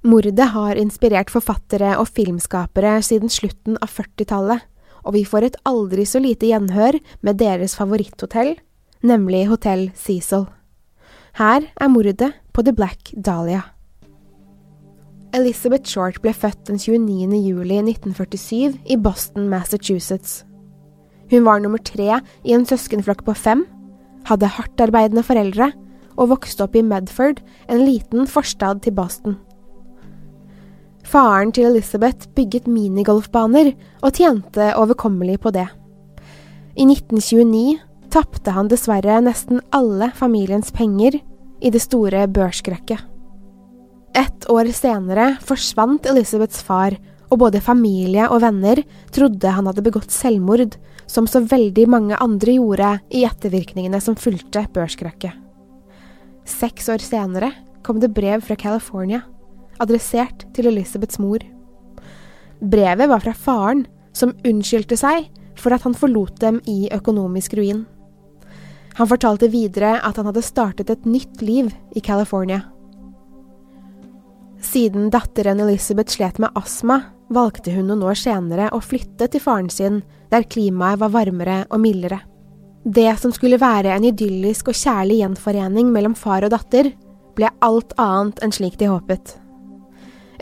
Mordet 0.01 0.49
har 0.57 0.81
inspirert 0.81 1.29
forfattere 1.29 1.93
og 2.01 2.09
filmskapere 2.09 3.03
siden 3.05 3.29
slutten 3.29 3.77
av 3.85 3.93
40-tallet, 3.93 4.65
og 5.07 5.15
vi 5.15 5.23
får 5.27 5.47
et 5.47 5.61
aldri 5.69 6.05
så 6.09 6.21
lite 6.23 6.51
gjenhør 6.51 6.99
med 7.23 7.39
deres 7.41 7.77
favoritthotell, 7.79 8.57
nemlig 9.07 9.47
Hotell 9.51 9.89
Cecil. 9.95 10.49
Her 11.39 11.69
er 11.77 11.93
mordet 11.93 12.33
på 12.53 12.65
The 12.67 12.75
Black 12.75 13.13
Dahlia. 13.15 13.63
Elizabeth 15.37 15.85
Short 15.91 16.21
ble 16.25 16.33
født 16.33 16.67
den 16.69 16.79
29. 16.81 17.37
juli 17.45 17.79
1947 17.83 18.79
i 18.89 18.97
Boston, 18.97 19.51
Massachusetts. 19.53 20.45
Hun 21.31 21.45
var 21.45 21.61
nummer 21.61 21.83
tre 21.83 22.21
i 22.47 22.55
en 22.57 22.65
søskenflokk 22.67 23.25
på 23.27 23.35
fem, 23.37 23.67
hadde 24.27 24.49
hardtarbeidende 24.57 25.27
foreldre 25.27 25.73
og 26.17 26.31
vokste 26.33 26.65
opp 26.65 26.79
i 26.79 26.85
Medford, 26.87 27.43
en 27.69 27.85
liten 27.85 28.27
forstad 28.31 28.83
til 28.87 28.97
Boston. 28.97 29.37
Faren 31.07 31.53
til 31.55 31.69
Elizabeth 31.69 32.27
bygget 32.35 32.67
minigolfbaner 32.67 33.71
og 34.03 34.17
tjente 34.17 34.73
overkommelig 34.75 35.39
på 35.45 35.53
det. 35.55 35.69
I 36.77 36.83
1929 36.83 37.79
tapte 38.11 38.55
han 38.55 38.71
dessverre 38.71 39.21
nesten 39.23 39.63
alle 39.77 40.11
familiens 40.19 40.73
penger 40.75 41.21
i 41.63 41.71
det 41.71 41.83
store 41.85 42.27
børskrekket. 42.27 42.99
Ett 44.17 44.49
år 44.51 44.73
senere 44.75 45.37
forsvant 45.45 46.09
Elizabeths 46.11 46.65
far, 46.65 46.97
og 47.27 47.41
både 47.43 47.61
familie 47.61 48.29
og 48.31 48.41
venner 48.45 48.81
trodde 49.15 49.51
han 49.51 49.67
hadde 49.67 49.83
begått 49.83 50.15
selvmord, 50.15 50.77
som 51.11 51.27
så 51.27 51.43
veldig 51.43 51.87
mange 51.91 52.19
andre 52.23 52.55
gjorde 52.55 52.93
i 53.15 53.25
ettervirkningene 53.27 54.01
som 54.03 54.19
fulgte 54.19 54.65
børskrekket. 54.75 55.35
Seks 56.47 56.89
år 56.91 57.03
senere 57.03 57.51
kom 57.87 57.99
det 58.03 58.15
brev 58.15 58.43
fra 58.47 58.57
California, 58.59 59.25
adressert 59.83 60.47
til 60.57 60.71
Elisabeths 60.71 61.21
mor. 61.23 61.43
Brevet 62.61 63.11
var 63.11 63.23
fra 63.25 63.35
faren, 63.37 63.85
som 64.17 64.33
unnskyldte 64.49 64.97
seg 64.97 65.29
for 65.61 65.75
at 65.77 65.85
han 65.85 65.97
forlot 65.97 66.39
dem 66.41 66.61
i 66.69 66.87
økonomisk 66.93 67.57
ruin. 67.59 67.85
Han 68.97 69.09
fortalte 69.11 69.51
videre 69.53 69.99
at 70.01 70.17
han 70.17 70.29
hadde 70.31 70.45
startet 70.45 70.91
et 70.93 71.05
nytt 71.09 71.43
liv 71.45 71.69
i 71.97 72.01
California. 72.01 72.63
Siden 74.65 75.11
datteren 75.13 75.61
Elizabeth 75.61 76.17
slet 76.17 76.41
med 76.41 76.57
astma, 76.57 77.03
valgte 77.29 77.75
hun 77.75 77.91
noen 77.91 78.05
år 78.07 78.17
senere 78.19 78.71
å 78.73 78.81
flytte 78.81 79.29
til 79.29 79.43
faren 79.43 79.69
sin, 79.71 80.01
der 80.31 80.47
klimaet 80.49 81.01
var 81.03 81.13
varmere 81.13 81.65
og 81.69 81.83
mildere. 81.83 82.23
Det 82.87 83.11
som 83.19 83.33
skulle 83.35 83.59
være 83.59 83.93
en 83.97 84.07
idyllisk 84.07 84.71
og 84.71 84.79
kjærlig 84.79 85.21
gjenforening 85.21 85.91
mellom 85.93 86.15
far 86.15 86.47
og 86.47 86.55
datter, 86.55 86.93
ble 87.37 87.51
alt 87.67 87.93
annet 88.01 88.41
enn 88.43 88.55
slik 88.55 88.79
de 88.81 88.89
håpet. 88.89 89.35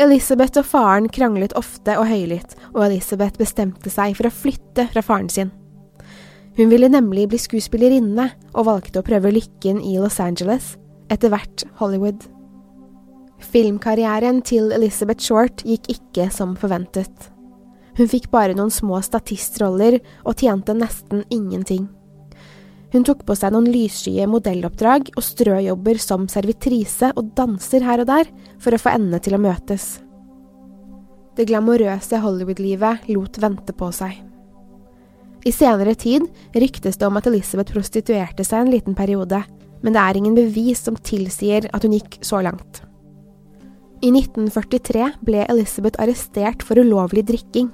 Elizabeth 0.01 0.59
og 0.59 0.67
faren 0.67 1.09
kranglet 1.13 1.55
ofte 1.59 1.95
og 2.01 2.09
høylytt, 2.11 2.57
og 2.75 2.87
Elisabeth 2.89 3.39
bestemte 3.39 3.93
seg 3.93 4.17
for 4.19 4.29
å 4.29 4.35
flytte 4.35 4.89
fra 4.93 5.03
faren 5.05 5.31
sin. 5.31 5.53
Hun 6.55 6.71
ville 6.71 6.91
nemlig 6.91 7.29
bli 7.31 7.41
skuespillerinne, 7.41 8.29
og 8.55 8.69
valgte 8.69 9.03
å 9.03 9.07
prøve 9.07 9.33
lykken 9.35 9.81
i 9.83 9.97
Los 9.99 10.21
Angeles, 10.23 10.75
etter 11.11 11.33
hvert 11.33 11.67
Hollywood. 11.81 12.27
Filmkarrieren 13.45 14.41
til 14.47 14.73
Elizabeth 14.75 15.23
Short 15.23 15.65
gikk 15.67 15.91
ikke 15.97 16.29
som 16.33 16.55
forventet. 16.59 17.31
Hun 17.99 18.11
fikk 18.11 18.31
bare 18.33 18.55
noen 18.57 18.73
små 18.75 18.99
statistroller 19.05 20.01
og 20.25 20.39
tjente 20.41 20.75
nesten 20.75 21.23
ingenting. 21.31 21.87
Hun 22.95 23.03
tok 23.03 23.25
på 23.27 23.35
seg 23.35 23.51
noen 23.51 23.67
lysskye 23.75 24.29
modelloppdrag 24.31 25.09
og 25.17 25.25
strøjobber 25.27 25.99
som 25.99 26.29
servitrise 26.31 27.09
og 27.19 27.33
danser 27.35 27.83
her 27.83 28.05
og 28.05 28.07
der 28.07 28.29
for 28.63 28.71
å 28.71 28.79
få 28.79 28.93
endene 28.95 29.19
til 29.23 29.35
å 29.35 29.41
møtes. 29.43 29.97
Det 31.35 31.49
glamorøse 31.51 32.21
Hollywood-livet 32.23 33.09
lot 33.11 33.41
vente 33.43 33.75
på 33.75 33.89
seg. 33.97 34.21
I 35.45 35.53
senere 35.53 35.97
tid 35.99 36.29
ryktes 36.55 37.01
det 37.01 37.09
om 37.09 37.19
at 37.19 37.27
Elizabeth 37.29 37.75
prostituerte 37.75 38.47
seg 38.47 38.63
en 38.63 38.71
liten 38.73 38.95
periode, 38.95 39.43
men 39.83 39.97
det 39.97 40.01
er 40.01 40.21
ingen 40.21 40.39
bevis 40.39 40.87
som 40.87 40.95
tilsier 40.95 41.67
at 41.75 41.83
hun 41.85 41.97
gikk 41.99 42.21
så 42.23 42.45
langt. 42.47 42.85
I 44.07 44.13
1943 44.15 45.11
ble 45.27 45.43
Elizabeth 45.51 45.99
arrestert 45.99 46.63
for 46.63 46.79
ulovlig 46.79 47.27
drikking. 47.27 47.73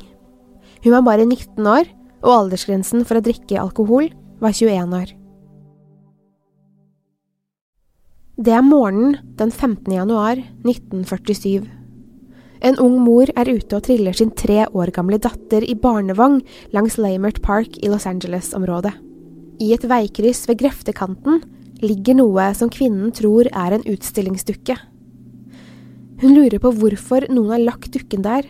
Hun 0.81 0.97
var 0.97 1.05
bare 1.05 1.29
19 1.29 1.69
år, 1.69 1.85
og 2.25 2.35
aldersgrensen 2.35 3.05
for 3.09 3.21
å 3.21 3.25
drikke 3.25 3.61
alkohol 3.61 4.11
var 4.41 4.55
21 4.57 4.95
år. 4.97 5.13
Det 8.41 8.55
er 8.57 8.65
morgenen 8.65 9.19
den 9.37 9.51
15. 9.53 9.93
januar 9.93 10.41
1947. 10.65 11.69
En 12.61 12.77
ung 12.81 12.99
mor 13.05 13.29
er 13.37 13.49
ute 13.49 13.77
og 13.77 13.85
triller 13.85 14.17
sin 14.17 14.33
tre 14.37 14.67
år 14.77 14.93
gamle 14.97 15.19
datter 15.21 15.65
i 15.65 15.77
barnevogn 15.77 16.41
langs 16.77 16.99
Lamert 17.01 17.41
Park 17.45 17.77
i 17.81 17.89
Los 17.93 18.07
Angeles-området. 18.09 18.93
I 19.61 19.75
et 19.77 19.85
veikryss 19.85 20.47
ved 20.49 20.61
grøftekanten 20.63 21.43
ligger 21.85 22.17
noe 22.17 22.51
som 22.57 22.73
kvinnen 22.73 23.13
tror 23.17 23.49
er 23.53 23.77
en 23.77 23.85
utstillingsdukke. 23.89 24.77
Hun 26.21 26.37
lurer 26.37 26.61
på 26.61 26.73
hvorfor 26.77 27.29
noen 27.33 27.55
har 27.55 27.65
lagt 27.65 27.93
dukken 27.93 28.25
der, 28.25 28.49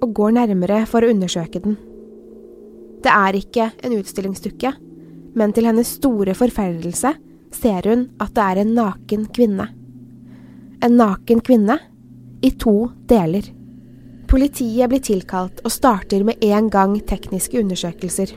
og 0.00 0.14
går 0.16 0.36
nærmere 0.36 0.86
for 0.88 1.04
å 1.04 1.10
undersøke 1.12 1.60
den. 1.60 1.76
Det 3.04 3.12
er 3.12 3.36
ikke 3.36 3.70
en 3.84 3.96
utstillingsdukke, 3.96 4.72
men 5.34 5.52
til 5.54 5.68
hennes 5.68 5.96
store 5.98 6.34
forferdelse 6.36 7.14
ser 7.54 7.88
hun 7.90 8.06
at 8.22 8.34
det 8.36 8.46
er 8.46 8.60
en 8.62 8.74
naken 8.76 9.26
kvinne. 9.34 9.66
En 10.80 10.96
naken 10.96 11.42
kvinne 11.44 11.76
i 12.42 12.52
to 12.56 12.90
deler. 13.10 13.50
Politiet 14.30 14.88
blir 14.90 15.02
tilkalt 15.02 15.60
og 15.64 15.74
starter 15.74 16.22
med 16.24 16.42
en 16.46 16.70
gang 16.70 16.94
tekniske 17.02 17.58
undersøkelser. 17.60 18.32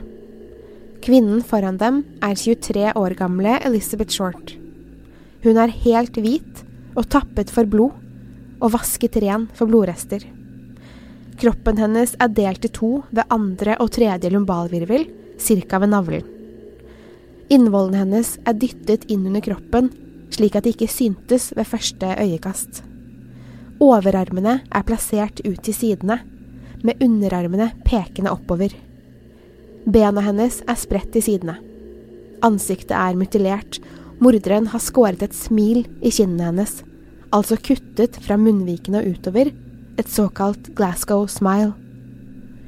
Kvinnen 1.04 1.42
foran 1.46 1.78
dem 1.78 2.02
er 2.24 2.34
23 2.34 2.92
år 2.98 3.14
gamle 3.18 3.58
Elizabeth 3.64 4.10
Short. 4.10 4.56
Hun 5.44 5.60
er 5.60 5.74
helt 5.84 6.16
hvit 6.16 6.64
og 6.96 7.08
tappet 7.12 7.52
for 7.52 7.68
blod, 7.68 7.92
og 8.62 8.72
vasket 8.72 9.18
ren 9.20 9.48
for 9.52 9.68
blodrester. 9.68 10.22
Kroppen 11.40 11.80
hennes 11.82 12.14
er 12.22 12.30
delt 12.32 12.64
i 12.64 12.70
to 12.72 12.92
ved 13.10 13.34
andre 13.34 13.76
og 13.82 13.90
tredje 13.92 14.30
lumbalvirvel, 14.32 15.08
ca. 15.36 15.82
ved 15.82 15.90
navlen. 15.92 16.33
Innvollene 17.52 18.00
hennes 18.00 18.36
er 18.48 18.56
dyttet 18.56 19.04
inn 19.12 19.26
under 19.28 19.42
kroppen, 19.44 19.90
slik 20.32 20.56
at 20.56 20.64
de 20.64 20.72
ikke 20.72 20.88
syntes 20.90 21.50
ved 21.56 21.68
første 21.68 22.14
øyekast. 22.22 22.80
Overarmene 23.84 24.60
er 24.64 24.86
plassert 24.86 25.42
ut 25.44 25.60
til 25.66 25.76
sidene, 25.76 26.20
med 26.84 27.00
underarmene 27.04 27.70
pekende 27.84 28.32
oppover. 28.32 28.72
Bena 29.84 30.24
hennes 30.24 30.60
er 30.68 30.80
spredt 30.80 31.12
til 31.12 31.24
sidene. 31.24 31.58
Ansiktet 32.44 32.96
er 32.96 33.16
mutilert, 33.16 33.78
morderen 34.20 34.68
har 34.72 34.82
skåret 34.84 35.22
et 35.24 35.36
smil 35.36 35.84
i 36.00 36.12
kinnene 36.12 36.48
hennes, 36.48 36.80
altså 37.34 37.58
kuttet 37.60 38.16
fra 38.24 38.38
munnvikene 38.40 39.02
og 39.02 39.16
utover, 39.16 39.52
et 39.98 40.10
såkalt 40.10 40.72
Glasgow 40.76 41.26
smile. 41.30 41.74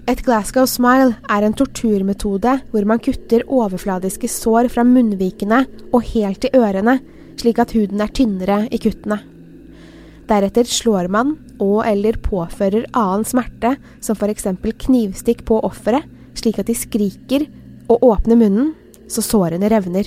Et 0.06 0.20
Glasgow 0.22 0.68
smile 0.70 1.16
er 1.26 1.42
en 1.42 1.54
torturmetode 1.58 2.52
hvor 2.70 2.84
man 2.86 3.00
kutter 3.02 3.42
overfladiske 3.50 4.28
sår 4.30 4.68
fra 4.70 4.84
munnvikene 4.86 5.64
og 5.90 6.04
helt 6.12 6.44
til 6.44 6.54
ørene, 6.54 7.00
slik 7.34 7.58
at 7.58 7.74
huden 7.74 8.04
er 8.04 8.12
tynnere 8.14 8.58
i 8.70 8.78
kuttene. 8.78 9.18
Deretter 10.30 10.70
slår 10.70 11.10
man 11.10 11.34
og 11.58 11.80
eller 11.90 12.20
påfører 12.22 12.86
annen 12.94 13.26
smerte, 13.26 13.74
som 13.98 14.14
f.eks. 14.14 14.46
knivstikk 14.86 15.42
på 15.46 15.58
offeret, 15.66 16.06
slik 16.38 16.62
at 16.62 16.70
de 16.70 16.78
skriker 16.78 17.48
og 17.90 18.06
åpner 18.06 18.38
munnen 18.38 18.72
så 19.10 19.26
sårene 19.26 19.70
revner. 19.74 20.06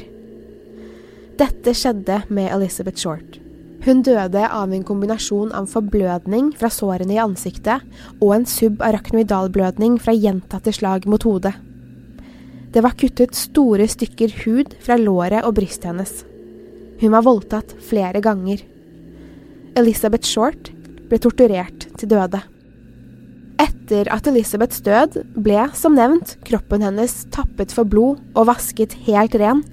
Dette 1.39 1.75
skjedde 1.75 2.23
med 2.31 2.51
Elizabeth 2.55 3.03
Short. 3.03 3.39
Hun 3.85 4.01
døde 4.03 4.41
av 4.43 4.73
en 4.75 4.83
kombinasjon 4.83 5.53
av 5.55 5.69
forblødning 5.71 6.51
fra 6.59 6.67
sårene 6.73 7.15
i 7.15 7.21
ansiktet 7.21 7.85
og 8.19 8.33
en 8.35 8.47
subarachnoidalblødning 8.49 9.95
fra 10.03 10.15
gjentatte 10.15 10.73
slag 10.75 11.07
mot 11.07 11.23
hodet. 11.23 11.53
Det 12.69 12.83
var 12.85 12.97
kuttet 12.99 13.37
store 13.39 13.87
stykker 13.89 14.35
hud 14.43 14.75
fra 14.83 14.99
låret 14.99 15.45
og 15.47 15.55
brystet 15.57 15.87
hennes. 15.89 16.11
Hun 16.99 17.15
var 17.15 17.23
voldtatt 17.25 17.71
flere 17.87 18.19
ganger. 18.21 18.61
Elizabeth 19.79 20.27
Short 20.27 20.73
ble 21.09 21.19
torturert 21.23 21.87
til 21.97 22.11
døde. 22.11 22.41
Etter 23.59 24.11
at 24.11 24.27
Elizabeths 24.27 24.83
død 24.83 25.15
ble, 25.39 25.63
som 25.73 25.95
nevnt, 25.95 26.35
kroppen 26.47 26.83
hennes 26.83 27.15
tappet 27.33 27.71
for 27.75 27.87
blod 27.87 28.19
og 28.35 28.49
vasket 28.51 28.93
helt 29.07 29.39
ren, 29.39 29.63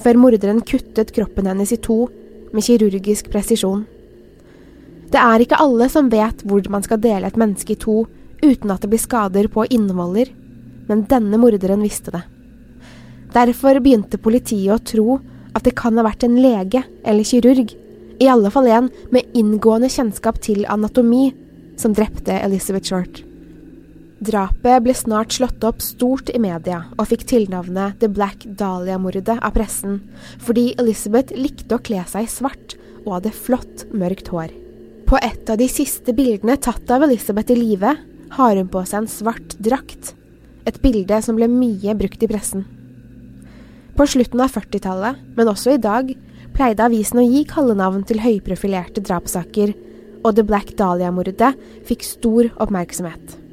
før 0.00 0.20
morderen 0.20 0.60
kuttet 0.64 1.14
kroppen 1.16 1.48
hennes 1.48 1.72
i 1.72 1.80
to 1.80 2.04
med 2.54 2.64
kirurgisk 2.64 3.30
presisjon. 3.32 3.84
Det 5.10 5.20
er 5.20 5.44
ikke 5.44 5.58
alle 5.62 5.88
som 5.92 6.10
vet 6.10 6.42
hvor 6.46 6.64
man 6.72 6.84
skal 6.86 7.02
dele 7.02 7.28
et 7.28 7.38
menneske 7.38 7.74
i 7.74 7.80
to 7.80 8.04
uten 8.44 8.72
at 8.72 8.82
det 8.82 8.90
blir 8.92 9.02
skader 9.02 9.48
på 9.52 9.66
innvoller, 9.72 10.30
men 10.88 11.04
denne 11.10 11.38
morderen 11.40 11.84
visste 11.84 12.14
det. 12.14 12.24
Derfor 13.34 13.80
begynte 13.82 14.20
politiet 14.22 14.74
å 14.74 14.82
tro 14.82 15.18
at 15.54 15.64
det 15.66 15.74
kan 15.78 15.98
ha 15.98 16.06
vært 16.06 16.26
en 16.26 16.38
lege 16.42 16.82
eller 17.06 17.26
kirurg 17.26 17.74
i 18.22 18.28
alle 18.30 18.50
fall 18.54 18.68
en 18.70 18.90
med 19.14 19.34
inngående 19.34 19.90
kjennskap 19.90 20.38
til 20.42 20.66
anatomi, 20.70 21.32
som 21.76 21.94
drepte 21.94 22.36
Elizabeth 22.44 22.86
Short. 22.86 23.22
Drapet 24.24 24.80
ble 24.84 24.94
snart 24.96 25.34
slått 25.36 25.64
opp 25.66 25.82
stort 25.84 26.30
i 26.32 26.38
media 26.40 26.84
og 26.94 27.08
fikk 27.10 27.26
tilnavnet 27.28 27.98
The 28.00 28.08
Black 28.08 28.46
Dahlia-mordet 28.56 29.34
av 29.34 29.52
pressen, 29.52 29.98
fordi 30.40 30.70
Elizabeth 30.80 31.34
likte 31.36 31.76
å 31.76 31.82
kle 31.84 32.04
seg 32.08 32.24
i 32.24 32.30
svart 32.30 32.76
og 33.02 33.18
hadde 33.18 33.34
flott, 33.36 33.84
mørkt 33.92 34.30
hår. 34.32 34.54
På 35.04 35.20
et 35.20 35.50
av 35.50 35.60
de 35.60 35.68
siste 35.68 36.14
bildene 36.16 36.56
tatt 36.56 36.88
av 36.94 37.04
Elizabeth 37.04 37.52
i 37.52 37.58
live 37.58 37.92
har 38.38 38.56
hun 38.56 38.70
på 38.72 38.86
seg 38.88 39.02
en 39.02 39.10
svart 39.12 39.58
drakt, 39.60 40.14
et 40.64 40.80
bilde 40.80 41.20
som 41.26 41.36
ble 41.36 41.50
mye 41.50 41.98
brukt 41.98 42.24
i 42.24 42.30
pressen. 42.30 42.64
På 43.98 44.08
slutten 44.08 44.40
av 44.40 44.56
40-tallet, 44.56 45.20
men 45.36 45.52
også 45.52 45.76
i 45.76 45.82
dag, 45.82 46.16
pleide 46.56 46.88
avisen 46.88 47.20
å 47.20 47.28
gi 47.28 47.44
kallenavn 47.50 48.06
til 48.08 48.24
høyprofilerte 48.24 49.04
drapssaker, 49.04 49.76
og 50.24 50.32
The 50.38 50.48
Black 50.48 50.78
Dahlia-mordet 50.80 51.52
fikk 51.84 52.06
stor 52.08 52.54
oppmerksomhet. 52.56 53.43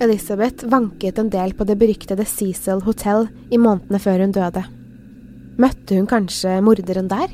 Elizabeth 0.00 0.64
vanket 0.64 1.18
en 1.20 1.28
del 1.28 1.52
på 1.52 1.66
det 1.68 1.76
beryktede 1.76 2.24
Cecil 2.24 2.80
Hotel 2.86 3.26
i 3.52 3.58
månedene 3.60 4.00
før 4.00 4.22
hun 4.24 4.32
døde. 4.32 4.62
Møtte 5.60 5.98
hun 5.98 6.08
kanskje 6.08 6.54
morderen 6.64 7.10
der? 7.10 7.28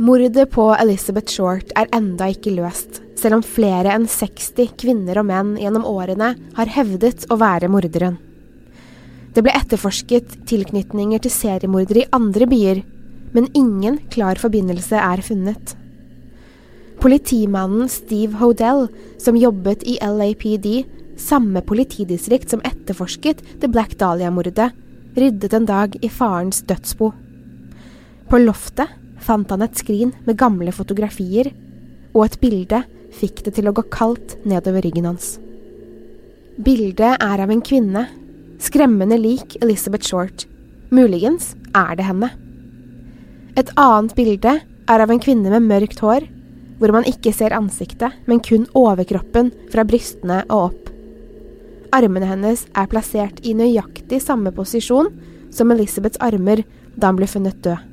Mordet 0.00 0.46
på 0.52 0.66
Elizabeth 0.76 1.32
Short 1.32 1.72
er 1.76 1.88
enda 1.96 2.28
ikke 2.32 2.52
løst, 2.52 3.00
selv 3.20 3.38
om 3.38 3.44
flere 3.44 3.94
enn 3.96 4.06
60 4.08 4.76
kvinner 4.80 5.20
og 5.20 5.28
menn 5.28 5.56
gjennom 5.60 5.88
årene 5.88 6.34
har 6.56 6.72
hevdet 6.76 7.24
å 7.32 7.40
være 7.40 7.72
morderen. 7.72 8.20
Det 9.32 9.44
ble 9.46 9.56
etterforsket 9.56 10.40
tilknytninger 10.50 11.20
til 11.24 11.32
seriemordere 11.32 12.04
i 12.04 12.10
andre 12.16 12.48
byer, 12.50 12.80
men 13.32 13.52
ingen 13.56 14.00
klar 14.12 14.40
forbindelse 14.40 15.00
er 15.00 15.24
funnet. 15.24 15.76
Politimannen 17.00 17.88
Steve 17.88 18.36
Hodell, 18.36 18.88
som 19.18 19.36
jobbet 19.36 19.82
i 19.88 19.96
LAPD, 20.04 20.84
samme 21.16 21.62
politidistrikt 21.64 22.50
som 22.52 22.60
etterforsket 22.60 23.40
The 23.60 23.68
Black 23.72 23.94
Dahlia-mordet, 23.98 24.66
ryddet 25.16 25.54
en 25.56 25.64
dag 25.64 25.96
i 26.04 26.10
farens 26.12 26.60
dødsbo. 26.68 27.08
På 28.28 28.40
loftet 28.42 28.92
fant 29.20 29.48
han 29.48 29.64
et 29.64 29.80
skrin 29.80 30.12
med 30.26 30.36
gamle 30.40 30.74
fotografier, 30.76 31.48
og 32.12 32.26
et 32.26 32.36
bilde 32.42 32.82
fikk 33.16 33.46
det 33.46 33.54
til 33.56 33.70
å 33.70 33.74
gå 33.76 33.86
kaldt 33.88 34.36
nedover 34.44 34.84
ryggen 34.84 35.08
hans. 35.08 35.38
Bildet 36.60 37.16
er 37.16 37.40
av 37.40 37.48
en 37.48 37.62
kvinne 37.64 38.10
Skremmende 38.60 39.16
lik 39.16 39.56
Elizabeth 39.64 40.04
Short. 40.04 40.44
Muligens 40.92 41.54
er 41.72 41.94
det 41.96 42.04
henne. 42.04 42.28
Et 43.56 43.72
annet 43.80 44.12
bilde 44.18 44.52
er 44.60 45.04
av 45.06 45.14
en 45.14 45.22
kvinne 45.22 45.48
med 45.48 45.64
mørkt 45.64 46.02
hår, 46.04 46.26
hvor 46.80 46.94
man 46.94 47.06
ikke 47.08 47.32
ser 47.36 47.54
ansiktet, 47.54 48.16
men 48.26 48.40
kun 48.42 48.66
overkroppen 48.76 49.52
fra 49.72 49.84
brystene 49.86 50.42
og 50.48 50.70
opp. 50.70 50.88
Armene 51.94 52.28
hennes 52.30 52.64
er 52.78 52.88
plassert 52.90 53.42
i 53.44 53.54
nøyaktig 53.58 54.20
samme 54.22 54.52
posisjon 54.54 55.10
som 55.54 55.70
Elisabeths 55.74 56.20
armer 56.22 56.62
da 56.96 57.10
han 57.10 57.18
ble 57.18 57.28
funnet 57.30 57.60
død. 57.64 57.86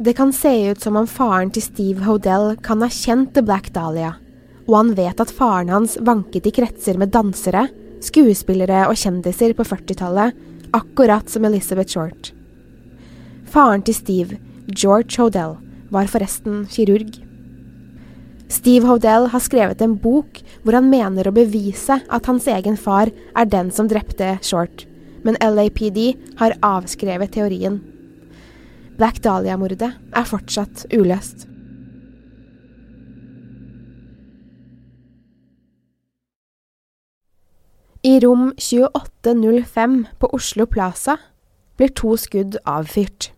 Det 0.00 0.14
kan 0.16 0.32
se 0.32 0.52
ut 0.70 0.80
som 0.80 0.96
om 0.96 1.08
faren 1.10 1.50
til 1.52 1.66
Steve 1.66 2.06
Hodell 2.06 2.54
kan 2.64 2.80
ha 2.80 2.88
kjent 2.88 3.34
The 3.36 3.44
Black 3.44 3.68
Dahlia, 3.74 4.14
og 4.64 4.74
han 4.78 4.94
vet 4.96 5.20
at 5.20 5.34
faren 5.34 5.68
hans 5.74 5.98
vanket 6.00 6.48
i 6.48 6.54
kretser 6.56 6.96
med 6.96 7.12
dansere 7.12 7.66
skuespillere 8.04 8.86
og 8.88 8.98
kjendiser 8.98 9.54
på 9.56 9.66
40-tallet, 9.66 10.36
akkurat 10.76 11.28
som 11.30 11.44
Elizabeth 11.44 11.92
Short. 11.92 12.32
Faren 13.50 13.82
til 13.84 13.96
Steve, 13.96 14.38
George 14.70 15.18
Hodell, 15.18 15.58
var 15.92 16.08
forresten 16.10 16.64
kirurg. 16.70 17.18
Steve 18.50 18.88
Hodell 18.88 19.28
har 19.30 19.42
skrevet 19.42 19.82
en 19.84 19.94
bok 20.02 20.40
hvor 20.64 20.74
han 20.74 20.90
mener 20.90 21.28
å 21.28 21.34
bevise 21.34 22.00
at 22.02 22.26
hans 22.26 22.48
egen 22.50 22.78
far 22.80 23.12
er 23.38 23.46
den 23.50 23.70
som 23.74 23.86
drepte 23.90 24.36
Short, 24.42 24.86
men 25.22 25.38
LAPD 25.38 26.00
har 26.40 26.58
avskrevet 26.66 27.36
teorien. 27.36 27.78
Black 28.98 29.22
Dahlia-mordet 29.24 29.92
er 29.94 30.26
fortsatt 30.28 30.84
uløst. 30.92 31.46
I 38.02 38.18
rom 38.24 38.50
2805 38.56 40.06
på 40.18 40.28
Oslo 40.32 40.64
Plaza 40.66 41.18
blir 41.76 41.92
to 41.92 42.14
skudd 42.16 42.56
avfyrt. 42.64 43.30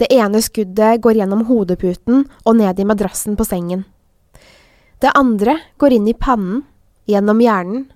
Det 0.00 0.10
ene 0.10 0.40
skuddet 0.42 1.02
går 1.02 1.20
gjennom 1.20 1.44
hodeputen 1.46 2.24
og 2.42 2.56
ned 2.58 2.80
i 2.80 2.86
madrassen 2.88 3.36
på 3.38 3.46
sengen. 3.46 3.84
Det 4.98 5.12
andre 5.14 5.58
går 5.78 5.98
inn 5.98 6.08
i 6.10 6.16
pannen, 6.18 6.62
gjennom 7.06 7.40
hjernen 7.42 7.86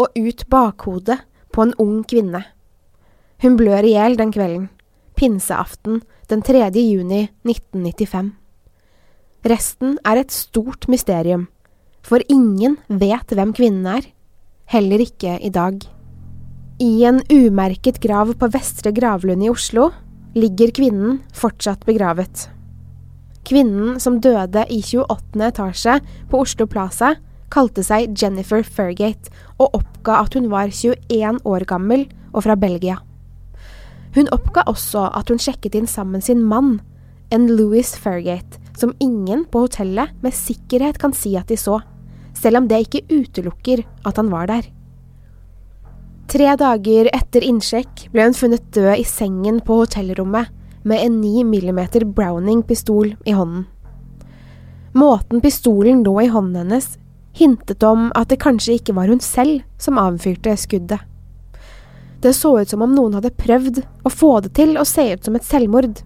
og 0.00 0.14
ut 0.16 0.44
bakhodet 0.52 1.18
på 1.50 1.64
en 1.64 1.74
ung 1.80 2.02
kvinne. 2.04 2.42
Hun 3.40 3.56
blør 3.56 3.86
i 3.86 3.94
hjel 3.94 4.18
den 4.20 4.32
kvelden, 4.34 4.68
pinseaften 5.16 6.02
den 6.30 6.42
3. 6.44 6.68
juni 6.76 7.26
1995. 7.48 8.34
Resten 9.48 9.96
er 10.04 10.20
et 10.20 10.34
stort 10.34 10.86
mysterium, 10.92 11.48
for 12.04 12.20
ingen 12.28 12.76
vet 12.88 13.32
hvem 13.32 13.54
kvinnen 13.56 13.88
er, 13.88 14.04
heller 14.70 15.02
ikke 15.02 15.38
i 15.40 15.50
dag. 15.50 15.80
I 16.80 16.92
en 17.08 17.22
umerket 17.32 17.98
grav 18.00 18.34
på 18.36 18.48
Vestre 18.52 18.92
Gravlund 18.96 19.44
i 19.44 19.50
Oslo 19.52 19.90
ligger 20.34 20.70
kvinnen 20.70 21.20
fortsatt 21.34 21.84
begravet. 21.86 22.48
Kvinnen 23.46 24.00
som 24.00 24.20
døde 24.20 24.64
i 24.70 24.80
28. 24.82 25.40
etasje 25.48 25.98
på 26.30 26.42
Oslo 26.44 26.66
Plaza, 26.70 27.16
kalte 27.50 27.82
seg 27.82 28.14
Jennifer 28.14 28.62
Fergate 28.62 29.32
og 29.58 29.74
oppga 29.80 30.20
at 30.22 30.36
hun 30.38 30.46
var 30.52 30.70
21 30.70 31.40
år 31.48 31.66
gammel 31.66 32.06
og 32.30 32.44
fra 32.46 32.54
Belgia. 32.54 33.00
Hun 34.14 34.30
oppga 34.34 34.64
også 34.70 35.08
at 35.18 35.30
hun 35.30 35.40
sjekket 35.42 35.74
inn 35.78 35.90
sammen 35.90 36.22
sin 36.22 36.42
mann, 36.46 36.78
en 37.30 37.46
Louis 37.50 37.94
Fergate, 37.98 38.58
som 38.78 38.94
ingen 39.02 39.44
på 39.50 39.66
hotellet 39.66 40.14
med 40.22 40.34
sikkerhet 40.34 40.98
kan 40.98 41.14
si 41.14 41.36
at 41.38 41.50
de 41.50 41.58
så, 41.58 41.80
selv 42.38 42.62
om 42.62 42.70
det 42.70 42.84
ikke 42.86 43.06
utelukker 43.10 43.82
at 44.06 44.18
han 44.18 44.30
var 44.32 44.50
der. 44.50 44.66
Tre 46.30 46.46
dager 46.54 47.08
etter 47.10 47.42
innsjekk 47.42 48.04
ble 48.12 48.28
hun 48.28 48.36
funnet 48.38 48.68
død 48.70 49.00
i 49.00 49.06
sengen 49.08 49.56
på 49.66 49.80
hotellrommet 49.80 50.52
med 50.86 51.02
en 51.02 51.16
9 51.18 51.42
mm 51.42 51.80
Browning-pistol 52.14 53.16
i 53.26 53.34
hånden. 53.34 53.64
Måten 54.94 55.42
pistolen 55.42 56.04
lå 56.06 56.14
i 56.22 56.28
hånden 56.30 56.60
hennes, 56.62 56.86
hintet 57.34 57.82
om 57.82 58.12
at 58.14 58.30
det 58.30 58.38
kanskje 58.46 58.78
ikke 58.78 58.94
var 58.94 59.10
hun 59.10 59.18
selv 59.18 59.64
som 59.78 59.98
avfyrte 59.98 60.54
skuddet. 60.54 61.02
Det 62.22 62.36
så 62.36 62.54
ut 62.60 62.70
som 62.70 62.86
om 62.86 62.94
noen 62.94 63.18
hadde 63.18 63.34
prøvd 63.34 63.82
å 64.06 64.14
få 64.14 64.32
det 64.46 64.54
til 64.54 64.78
å 64.78 64.86
se 64.86 65.08
ut 65.10 65.26
som 65.26 65.34
et 65.34 65.50
selvmord. 65.50 65.98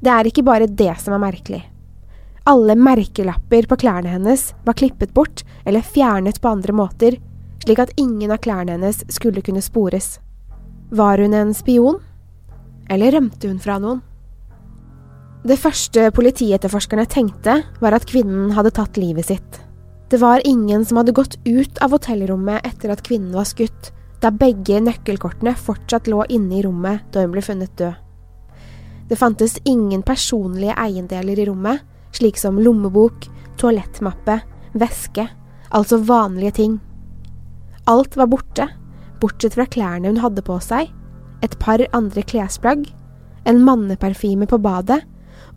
Det 0.00 0.12
er 0.12 0.32
ikke 0.32 0.46
bare 0.46 0.72
det 0.72 0.94
som 1.04 1.12
er 1.12 1.24
merkelig. 1.28 1.62
Alle 2.48 2.80
merkelapper 2.80 3.68
på 3.68 3.82
klærne 3.84 4.16
hennes 4.16 4.52
var 4.64 4.80
klippet 4.80 5.12
bort 5.12 5.44
eller 5.66 5.84
fjernet 5.84 6.40
på 6.40 6.56
andre 6.56 6.80
måter, 6.80 7.20
slik 7.66 7.80
at 7.82 7.94
ingen 7.98 8.30
av 8.30 8.38
klærne 8.44 8.76
hennes 8.76 9.02
skulle 9.10 9.42
kunne 9.42 9.62
spores. 9.64 10.20
Var 10.94 11.18
hun 11.18 11.34
en 11.34 11.54
spion? 11.54 11.98
Eller 12.88 13.16
rømte 13.16 13.50
hun 13.50 13.58
fra 13.58 13.80
noen? 13.82 14.04
Det 15.46 15.58
første 15.58 16.08
politietterforskerne 16.14 17.06
tenkte, 17.10 17.60
var 17.82 17.94
at 17.94 18.06
kvinnen 18.06 18.52
hadde 18.54 18.72
tatt 18.74 18.98
livet 18.98 19.26
sitt. 19.28 19.60
Det 20.10 20.18
var 20.22 20.46
ingen 20.46 20.84
som 20.86 21.00
hadde 21.00 21.14
gått 21.14 21.36
ut 21.44 21.78
av 21.82 21.90
hotellrommet 21.94 22.66
etter 22.66 22.94
at 22.94 23.02
kvinnen 23.06 23.34
var 23.34 23.46
skutt, 23.46 23.90
da 24.22 24.30
begge 24.30 24.78
nøkkelkortene 24.82 25.54
fortsatt 25.58 26.06
lå 26.10 26.22
inne 26.30 26.60
i 26.60 26.64
rommet 26.66 27.10
da 27.14 27.26
hun 27.26 27.34
ble 27.34 27.42
funnet 27.42 27.74
død. 27.78 27.94
Det 29.10 29.18
fantes 29.18 29.58
ingen 29.66 30.02
personlige 30.06 30.74
eiendeler 30.82 31.38
i 31.38 31.46
rommet, 31.46 31.82
slik 32.14 32.38
som 32.38 32.58
lommebok, 32.62 33.26
toalettmappe, 33.58 34.40
veske, 34.78 35.28
altså 35.70 35.98
vanlige 36.02 36.58
ting. 36.62 36.78
Alt 37.86 38.16
var 38.16 38.26
borte, 38.26 38.66
bortsett 39.22 39.54
fra 39.54 39.66
klærne 39.70 40.10
hun 40.10 40.18
hadde 40.18 40.42
på 40.42 40.56
seg, 40.58 40.88
et 41.46 41.52
par 41.62 41.84
andre 41.94 42.24
klesplagg, 42.26 42.88
en 43.46 43.62
manneparfyme 43.62 44.48
på 44.50 44.58
badet 44.58 45.04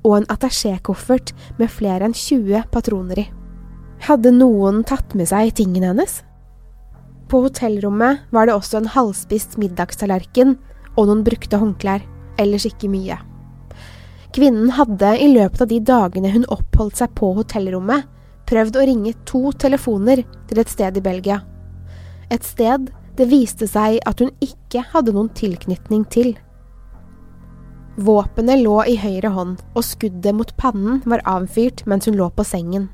og 0.06 0.20
en 0.20 0.28
attachékoffert 0.30 1.34
med 1.58 1.74
flere 1.74 2.06
enn 2.06 2.13
20 2.13 2.70
patroner 2.70 3.24
i. 3.24 3.26
Hadde 4.06 4.36
noen 4.36 4.84
tatt 4.86 5.18
med 5.18 5.32
seg 5.32 5.56
tingene 5.58 5.89
hennes? 5.89 6.20
På 7.34 7.42
hotellrommet 7.48 8.30
var 8.30 8.46
det 8.46 8.54
også 8.54 8.78
en 8.78 8.94
halvspist 8.94 9.58
middagstallerken 9.62 10.56
og 10.96 11.10
noen 11.10 11.26
brukte 11.26 11.58
håndklær, 11.58 12.06
ellers 12.38 12.70
ikke 12.70 12.94
mye. 12.94 13.18
Kvinnen 14.38 14.70
hadde 14.78 15.15
i 15.18 15.34
løpet 15.34 15.65
av 15.65 15.74
de 15.74 15.82
dagene 15.82 16.38
hun 16.38 16.50
oppholdt 16.54 17.02
seg 17.02 17.18
på 17.18 17.34
hotellrommet, 17.42 18.06
prøvd 18.46 18.78
å 18.78 18.86
ringe 18.86 19.18
to 19.26 19.48
telefoner 19.58 20.22
til 20.50 20.62
et 20.62 20.70
sted 20.70 20.98
i 20.98 21.06
Belgia 21.06 21.42
et 22.34 22.46
sted 22.46 22.92
det 23.20 23.28
viste 23.28 23.68
seg 23.68 23.98
at 24.08 24.22
hun 24.24 24.32
ikke 24.44 24.86
hadde 24.94 25.13
noen 25.15 25.32
tilknytning 25.36 26.06
til. 26.13 26.36
Våpenet 28.00 28.62
lå 28.63 28.78
i 28.88 28.96
høyre 28.96 29.34
hånd, 29.36 29.58
og 29.76 29.84
skuddet 29.84 30.36
mot 30.36 30.54
pannen 30.62 31.02
var 31.10 31.24
avfyrt 31.28 31.84
mens 31.89 32.08
hun 32.08 32.15
lå 32.15 32.30
på 32.32 32.46
sengen. 32.48 32.88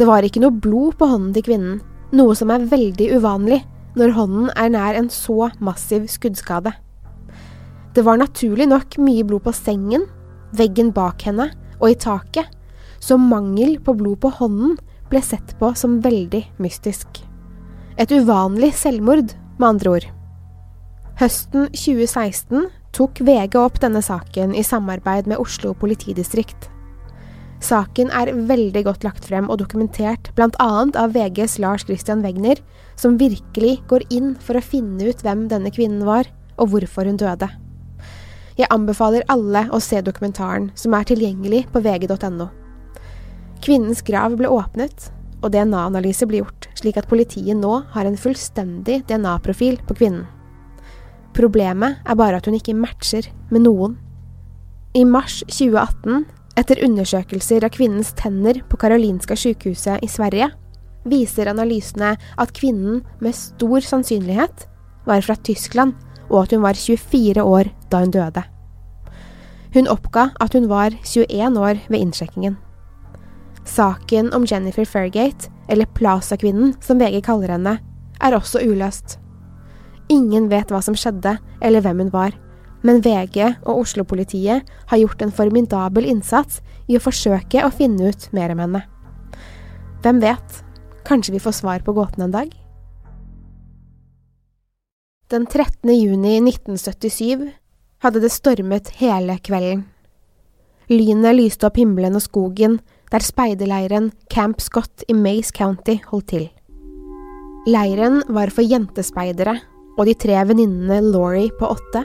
Det 0.00 0.08
var 0.08 0.26
ikke 0.26 0.42
noe 0.42 0.56
blod 0.56 0.96
på 0.98 1.06
hånden 1.06 1.34
til 1.36 1.46
kvinnen, 1.46 1.78
noe 2.16 2.34
som 2.34 2.50
er 2.50 2.66
veldig 2.66 3.12
uvanlig 3.20 3.60
når 3.98 4.14
hånden 4.16 4.50
er 4.58 4.70
nær 4.74 4.98
en 4.98 5.10
så 5.12 5.50
massiv 5.62 6.08
skuddskade. 6.10 6.72
Det 7.94 8.02
var 8.06 8.18
naturlig 8.18 8.66
nok 8.70 8.98
mye 9.02 9.26
blod 9.26 9.44
på 9.46 9.54
sengen, 9.54 10.08
veggen 10.56 10.90
bak 10.94 11.22
henne 11.26 11.50
og 11.78 11.90
i 11.90 11.98
taket, 11.98 12.50
så 13.00 13.18
mangel 13.18 13.78
på 13.82 13.94
blod 13.98 14.22
på 14.24 14.34
hånden 14.40 14.78
ble 15.10 15.22
sett 15.22 15.54
på 15.58 15.72
som 15.78 16.00
veldig 16.02 16.44
mystisk. 16.62 17.29
Et 17.98 18.12
uvanlig 18.14 18.72
selvmord, 18.78 19.34
med 19.58 19.68
andre 19.68 19.90
ord. 19.90 20.04
Høsten 21.20 21.66
2016 21.74 22.68
tok 22.96 23.18
VG 23.26 23.56
opp 23.60 23.80
denne 23.82 24.00
saken 24.02 24.54
i 24.56 24.62
samarbeid 24.64 25.26
med 25.30 25.40
Oslo 25.42 25.74
politidistrikt. 25.76 26.70
Saken 27.60 28.08
er 28.16 28.30
veldig 28.48 28.82
godt 28.86 29.04
lagt 29.04 29.26
frem 29.28 29.50
og 29.52 29.58
dokumentert, 29.60 30.30
bl.a. 30.38 30.68
av 30.96 31.12
VGs 31.12 31.58
Lars 31.60 31.84
Christian 31.84 32.22
Wegner, 32.24 32.62
som 32.96 33.18
virkelig 33.20 33.82
går 33.90 34.06
inn 34.08 34.32
for 34.40 34.56
å 34.56 34.64
finne 34.64 35.10
ut 35.10 35.20
hvem 35.26 35.44
denne 35.50 35.72
kvinnen 35.74 36.06
var, 36.08 36.30
og 36.56 36.72
hvorfor 36.72 37.10
hun 37.10 37.20
døde. 37.20 37.50
Jeg 38.56 38.68
anbefaler 38.72 39.28
alle 39.32 39.66
å 39.72 39.80
se 39.80 40.00
dokumentaren, 40.04 40.70
som 40.76 40.96
er 40.96 41.06
tilgjengelig 41.08 41.66
på 41.72 41.84
vg.no. 41.84 42.48
Kvinnens 43.60 44.00
grav 44.04 44.40
ble 44.40 44.48
åpnet, 44.48 45.10
og 45.40 45.52
DNA-analyse 45.54 46.26
blir 46.28 46.44
gjort, 46.44 46.68
slik 46.78 46.98
at 47.00 47.08
politiet 47.10 47.56
nå 47.56 47.80
har 47.94 48.06
en 48.08 48.18
fullstendig 48.20 49.02
DNA-profil 49.08 49.80
på 49.88 49.96
kvinnen. 49.98 50.26
Problemet 51.36 52.00
er 52.04 52.18
bare 52.18 52.40
at 52.40 52.48
hun 52.48 52.56
ikke 52.58 52.76
matcher 52.76 53.28
med 53.50 53.64
noen. 53.64 53.96
I 54.98 55.04
mars 55.06 55.40
2018, 55.46 56.24
etter 56.58 56.82
undersøkelser 56.84 57.64
av 57.64 57.72
kvinnens 57.74 58.10
tenner 58.18 58.58
på 58.68 58.80
Karolinska 58.80 59.36
sykehuset 59.38 60.02
i 60.02 60.10
Sverige, 60.10 60.50
viser 61.08 61.48
analysene 61.48 62.16
at 62.18 62.54
kvinnen 62.56 63.04
med 63.22 63.36
stor 63.36 63.86
sannsynlighet 63.86 64.66
var 65.06 65.22
fra 65.24 65.38
Tyskland, 65.38 65.94
og 66.30 66.44
at 66.44 66.54
hun 66.54 66.64
var 66.66 66.78
24 66.78 67.42
år 67.42 67.70
da 67.90 68.02
hun 68.02 68.12
døde. 68.14 68.42
Hun 69.74 69.88
oppga 69.90 70.30
at 70.42 70.54
hun 70.54 70.66
var 70.70 70.94
21 71.06 71.58
år 71.58 71.80
ved 71.88 72.02
innsjekkingen. 72.02 72.58
Saken 73.70 74.32
om 74.34 74.46
Jennifer 74.46 74.84
Fairgate, 74.84 75.50
eller 75.68 75.86
Plaza-kvinnen 75.86 76.74
som 76.82 76.98
VG 76.98 77.20
kaller 77.22 77.52
henne, 77.54 77.76
er 78.18 78.34
også 78.34 78.62
uløst. 78.66 79.18
Ingen 80.10 80.48
vet 80.50 80.72
hva 80.72 80.80
som 80.82 80.96
skjedde, 80.98 81.36
eller 81.62 81.84
hvem 81.84 82.02
hun 82.02 82.10
var, 82.10 82.34
men 82.82 83.02
VG 83.04 83.44
og 83.62 83.84
Oslo-politiet 83.84 84.66
har 84.90 84.98
gjort 84.98 85.22
en 85.22 85.34
formidabel 85.34 86.08
innsats 86.10 86.58
i 86.90 86.98
å 86.98 87.04
forsøke 87.04 87.62
å 87.62 87.70
finne 87.70 88.10
ut 88.10 88.26
mer 88.34 88.50
om 88.56 88.64
henne. 88.64 88.82
Hvem 90.02 90.18
vet, 90.24 90.60
kanskje 91.06 91.36
vi 91.36 91.44
får 91.44 91.60
svar 91.60 91.86
på 91.86 91.94
gåten 91.94 92.26
en 92.26 92.34
dag? 92.34 92.50
Den 95.30 95.46
13. 95.46 95.92
juni 95.94 96.40
1977 96.42 97.52
hadde 98.02 98.22
det 98.24 98.32
stormet 98.34 98.96
hele 98.98 99.38
kvelden. 99.38 99.84
Lynet 100.90 101.36
lyste 101.36 101.68
opp 101.68 101.76
himmelen 101.78 102.18
og 102.18 102.24
skogen 102.24 102.80
der 103.10 103.24
speiderleiren 103.24 104.12
Camp 104.30 104.60
Scott 104.62 105.04
i 105.08 105.14
Mace 105.14 105.52
County 105.56 105.98
holdt 106.10 106.30
til. 106.30 106.46
Leiren 107.68 108.22
var 108.32 108.52
for 108.54 108.64
jentespeidere, 108.64 109.58
og 109.98 110.06
de 110.08 110.14
tre 110.16 110.38
venninnene 110.48 111.00
Laurie 111.10 111.50
på 111.58 111.68
åtte, 111.74 112.04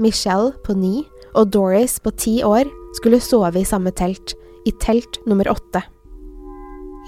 Michelle 0.00 0.52
på 0.64 0.76
ni 0.76 1.02
og 1.36 1.50
Doris 1.52 1.98
på 2.00 2.12
ti 2.16 2.38
år 2.44 2.68
skulle 2.96 3.20
sove 3.20 3.60
i 3.60 3.68
samme 3.68 3.92
telt, 3.96 4.34
i 4.68 4.72
telt 4.80 5.20
nummer 5.28 5.48
åtte. 5.52 5.82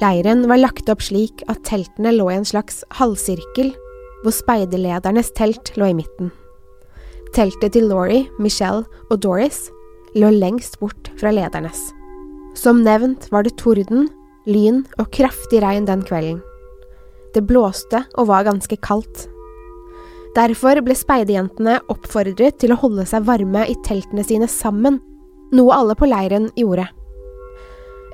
Leiren 0.02 0.44
var 0.48 0.60
lagt 0.60 0.88
opp 0.92 1.02
slik 1.02 1.42
at 1.50 1.64
teltene 1.66 2.12
lå 2.14 2.28
i 2.30 2.38
en 2.38 2.48
slags 2.48 2.84
halvsirkel, 3.00 3.72
hvor 4.22 4.34
speiderledernes 4.34 5.32
telt 5.36 5.72
lå 5.78 5.90
i 5.90 5.96
midten. 5.98 6.30
Teltet 7.34 7.74
til 7.74 7.88
Laurie, 7.90 8.28
Michelle 8.38 8.86
og 9.10 9.20
Doris 9.24 9.68
lå 10.16 10.30
lengst 10.32 10.78
bort 10.80 11.10
fra 11.20 11.32
ledernes. 11.34 11.90
Som 12.58 12.82
nevnt 12.82 13.28
var 13.30 13.44
det 13.46 13.54
torden, 13.60 14.08
lyn 14.48 14.82
og 14.98 15.12
kraftig 15.14 15.60
regn 15.62 15.86
den 15.86 16.02
kvelden. 16.06 16.40
Det 17.34 17.44
blåste 17.46 18.00
og 18.18 18.30
var 18.32 18.48
ganske 18.48 18.78
kaldt. 18.82 19.28
Derfor 20.34 20.80
ble 20.82 20.96
speiderjentene 20.98 21.76
oppfordret 21.92 22.58
til 22.58 22.74
å 22.74 22.78
holde 22.80 23.04
seg 23.06 23.26
varme 23.28 23.62
i 23.70 23.76
teltene 23.86 24.24
sine 24.26 24.48
sammen, 24.50 24.98
noe 25.54 25.76
alle 25.76 25.94
på 25.98 26.08
leiren 26.10 26.48
gjorde. 26.58 26.88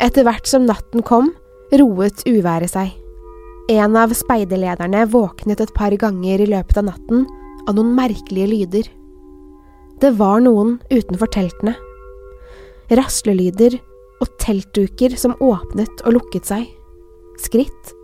Etter 0.05 0.27
hvert 0.27 0.51
som 0.51 0.67
natten 0.69 1.05
kom, 1.07 1.33
roet 1.73 2.21
uværet 2.29 2.75
seg. 2.75 2.93
En 3.73 3.97
av 3.97 4.13
speiderlederne 4.13 5.07
våknet 5.09 5.63
et 5.65 5.73
par 5.77 5.95
ganger 5.97 6.45
i 6.45 6.51
løpet 6.51 6.83
av 6.83 6.91
natten 6.91 7.25
av 7.65 7.79
noen 7.79 7.95
merkelige 7.97 8.51
lyder. 8.51 8.93
Det 10.05 10.13
var 10.19 10.45
noen 10.45 10.77
utenfor 10.93 11.33
teltene. 11.33 11.73
Raslelyder 12.93 13.79
teltduker 14.45 15.17
som 15.17 15.37
åpnet 15.41 16.03
og 16.05 16.19
lukket 16.19 16.49
seg. 16.49 16.67
Skritt. 17.41 17.95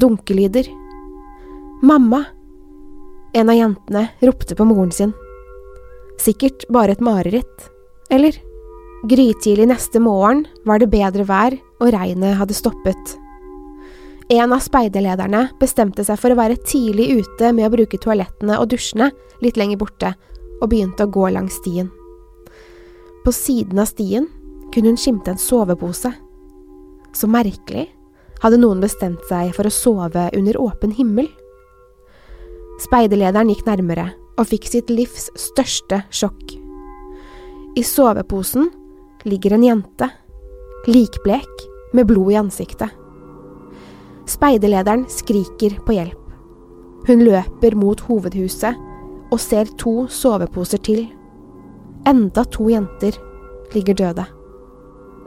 Dunkelyder. 0.00 0.68
Mamma! 1.82 2.24
En 3.34 3.50
av 3.50 3.56
jentene 3.56 4.08
ropte 4.20 4.56
på 4.58 4.66
moren 4.66 4.92
sin. 4.94 5.12
Sikkert 6.20 6.66
bare 6.68 6.94
et 6.96 7.02
mareritt. 7.04 7.66
Eller? 8.10 8.36
Grytidlig 9.08 9.68
neste 9.70 10.00
morgen 10.02 10.44
var 10.68 10.82
det 10.82 10.90
bedre 10.92 11.24
vær, 11.24 11.56
og 11.80 11.92
regnet 11.94 12.36
hadde 12.36 12.56
stoppet. 12.56 13.14
En 14.30 14.52
av 14.52 14.60
speiderlederne 14.62 15.46
bestemte 15.58 16.04
seg 16.06 16.18
for 16.20 16.30
å 16.30 16.38
være 16.38 16.58
tidlig 16.62 17.22
ute 17.22 17.54
med 17.56 17.66
å 17.66 17.72
bruke 17.72 17.98
toalettene 17.98 18.58
og 18.60 18.68
dusjene 18.70 19.08
litt 19.42 19.56
lenger 19.58 19.80
borte, 19.80 20.12
og 20.60 20.68
begynte 20.70 21.06
å 21.06 21.10
gå 21.10 21.30
langs 21.32 21.56
stien. 21.62 21.88
På 23.24 23.32
siden 23.34 23.80
av 23.80 23.88
stien 23.88 24.28
kunne 24.74 24.92
hun 24.92 25.00
skimte 25.00 25.32
en 25.32 25.40
sovepose. 25.40 26.12
Så 27.16 27.28
merkelig, 27.30 27.88
hadde 28.40 28.60
noen 28.60 28.80
bestemt 28.82 29.22
seg 29.28 29.52
for 29.56 29.68
å 29.68 29.74
sove 29.74 30.28
under 30.36 30.58
åpen 30.60 30.94
himmel? 30.96 31.28
Speiderlederen 32.80 33.50
gikk 33.52 33.66
nærmere 33.66 34.06
og 34.40 34.48
fikk 34.48 34.70
sitt 34.70 34.92
livs 34.92 35.28
største 35.38 36.04
sjokk. 36.14 36.56
I 37.76 37.84
soveposen 37.86 38.70
ligger 39.28 39.54
en 39.54 39.66
jente, 39.66 40.08
likblek, 40.88 41.66
med 41.92 42.06
blod 42.06 42.32
i 42.32 42.38
ansiktet. 42.38 42.88
Speiderlederen 44.30 45.04
skriker 45.10 45.74
på 45.84 45.96
hjelp. 45.96 46.18
Hun 47.08 47.24
løper 47.26 47.74
mot 47.74 48.00
hovedhuset 48.06 48.78
og 49.30 49.40
ser 49.42 49.70
to 49.80 50.06
soveposer 50.10 50.82
til. 50.86 51.08
Enda 52.06 52.46
to 52.46 52.70
jenter 52.70 53.18
ligger 53.74 53.98
døde. 53.98 54.26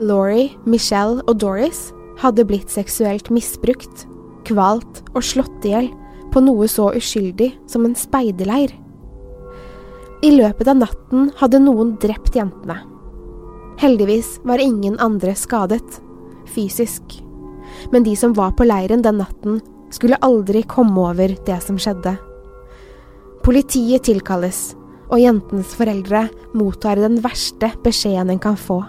Laurie, 0.02 0.50
Michelle 0.66 1.22
og 1.28 1.38
Doris 1.38 1.92
hadde 2.18 2.46
blitt 2.48 2.72
seksuelt 2.72 3.30
misbrukt, 3.30 4.06
kvalt 4.46 5.02
og 5.14 5.22
slått 5.22 5.66
i 5.66 5.74
hjel 5.74 5.90
på 6.34 6.42
noe 6.42 6.66
så 6.70 6.88
uskyldig 6.98 7.52
som 7.70 7.86
en 7.86 7.94
speiderleir. 7.98 8.72
I 10.24 10.32
løpet 10.34 10.70
av 10.70 10.80
natten 10.80 11.28
hadde 11.38 11.60
noen 11.62 11.94
drept 12.02 12.34
jentene. 12.34 12.80
Heldigvis 13.78 14.38
var 14.46 14.62
ingen 14.62 14.96
andre 15.02 15.34
skadet, 15.38 16.00
fysisk. 16.54 17.20
Men 17.92 18.06
de 18.06 18.14
som 18.16 18.34
var 18.34 18.54
på 18.56 18.66
leiren 18.66 19.02
den 19.04 19.20
natten, 19.22 19.60
skulle 19.94 20.18
aldri 20.26 20.64
komme 20.66 21.10
over 21.12 21.36
det 21.46 21.60
som 21.62 21.78
skjedde. 21.78 22.16
Politiet 23.46 24.06
tilkalles, 24.08 24.72
og 25.12 25.20
jentens 25.20 25.74
foreldre 25.76 26.24
mottar 26.56 26.98
den 26.98 27.20
verste 27.22 27.70
beskjeden 27.84 28.32
en 28.34 28.42
kan 28.42 28.58
få. 28.58 28.80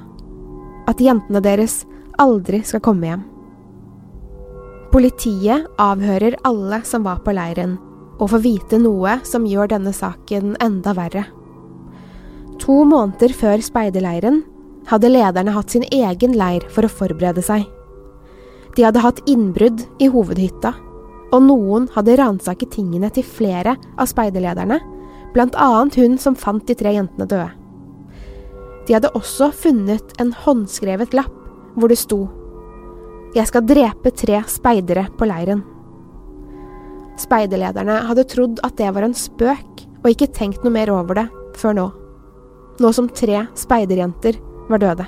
At 0.89 1.01
jentene 1.01 1.41
deres 1.43 1.83
aldri 2.21 2.61
skal 2.65 2.83
komme 2.85 3.09
hjem. 3.09 3.23
Politiet 4.93 5.65
avhører 5.81 6.37
alle 6.47 6.79
som 6.87 7.03
var 7.03 7.19
på 7.25 7.33
leiren, 7.35 7.75
og 8.15 8.29
får 8.31 8.43
vite 8.45 8.79
noe 8.79 9.17
som 9.27 9.47
gjør 9.49 9.73
denne 9.73 9.91
saken 9.91 10.55
enda 10.63 10.93
verre. 10.95 11.25
To 12.63 12.83
måneder 12.87 13.33
før 13.35 13.59
speiderleiren 13.65 14.43
hadde 14.87 15.11
lederne 15.11 15.51
hatt 15.51 15.73
sin 15.73 15.83
egen 15.91 16.37
leir 16.37 16.63
for 16.71 16.87
å 16.87 16.91
forberede 16.91 17.43
seg. 17.43 17.65
De 18.75 18.85
hadde 18.85 19.03
hatt 19.03 19.19
innbrudd 19.27 19.83
i 19.99 20.07
hovedhytta, 20.11 20.71
og 21.33 21.43
noen 21.43 21.89
hadde 21.95 22.15
ransaket 22.19 22.75
tingene 22.77 23.09
til 23.11 23.27
flere 23.27 23.75
av 23.97 24.07
speiderlederne, 24.11 24.79
annet 25.35 25.99
hun 25.99 26.17
som 26.21 26.35
fant 26.39 26.63
de 26.67 26.75
tre 26.79 26.95
jentene 26.95 27.27
døde. 27.27 27.64
De 28.85 28.93
hadde 28.93 29.13
også 29.17 29.49
funnet 29.55 30.13
en 30.21 30.33
håndskrevet 30.45 31.15
lapp 31.17 31.33
hvor 31.75 31.91
det 31.91 31.97
sto 31.99 32.25
Jeg 33.35 33.49
skal 33.49 33.65
drepe 33.67 34.13
tre 34.15 34.39
speidere 34.47 35.07
på 35.17 35.27
leiren. 35.27 35.63
Speiderlederne 37.19 37.97
hadde 38.09 38.27
trodd 38.31 38.61
at 38.67 38.75
det 38.79 38.91
var 38.95 39.05
en 39.07 39.15
spøk, 39.15 39.83
og 40.03 40.09
ikke 40.11 40.31
tenkt 40.35 40.63
noe 40.63 40.73
mer 40.75 40.91
over 40.93 41.17
det 41.17 41.25
før 41.59 41.75
nå. 41.75 41.85
Nå 42.83 42.91
som 42.95 43.07
tre 43.11 43.45
speiderjenter 43.57 44.39
var 44.69 44.83
døde. 44.83 45.05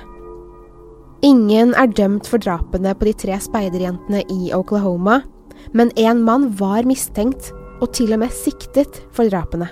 Ingen 1.24 1.74
er 1.76 1.90
dømt 1.90 2.28
for 2.30 2.40
drapene 2.40 2.94
på 2.96 3.08
de 3.08 3.14
tre 3.24 3.36
speiderjentene 3.42 4.22
i 4.32 4.52
Oklahoma, 4.56 5.20
men 5.74 5.92
én 6.00 6.22
mann 6.24 6.48
var 6.60 6.86
mistenkt 6.88 7.50
og 7.82 7.92
til 7.96 8.14
og 8.14 8.22
med 8.22 8.34
siktet 8.34 9.02
for 9.14 9.28
drapene. 9.28 9.68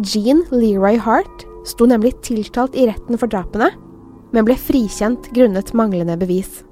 Jean 0.00 0.42
Leroy 0.50 0.98
Hart 1.00 1.46
sto 1.68 1.86
nemlig 1.86 2.14
tiltalt 2.26 2.76
i 2.76 2.86
retten 2.90 3.18
for 3.18 3.30
drapene, 3.30 3.70
men 4.32 4.46
ble 4.48 4.56
frikjent 4.58 5.30
grunnet 5.36 5.72
manglende 5.76 6.16
bevis. 6.20 6.62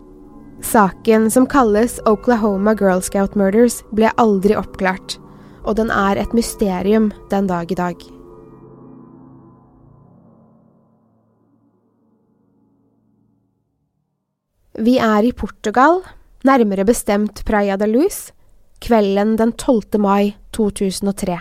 Saken, 0.64 1.30
som 1.30 1.46
kalles 1.48 1.98
Oklahoma 2.06 2.74
Girl 2.76 3.00
Scout 3.00 3.36
Murders, 3.36 3.80
ble 3.96 4.12
aldri 4.20 4.56
oppklart, 4.58 5.16
og 5.64 5.76
den 5.80 5.92
er 5.92 6.20
et 6.20 6.34
mysterium 6.36 7.10
den 7.32 7.48
dag 7.48 7.72
i 7.72 7.78
dag. 7.78 8.08
Vi 14.80 14.96
er 14.96 15.26
i 15.28 15.32
Portugal, 15.36 16.00
nærmere 16.48 16.86
bestemt 16.88 17.42
Praia 17.44 17.76
da 17.76 17.88
Luz, 17.88 18.30
kvelden 18.80 19.34
den 19.36 19.52
12. 19.52 20.00
mai 20.00 20.36
2003. 20.56 21.36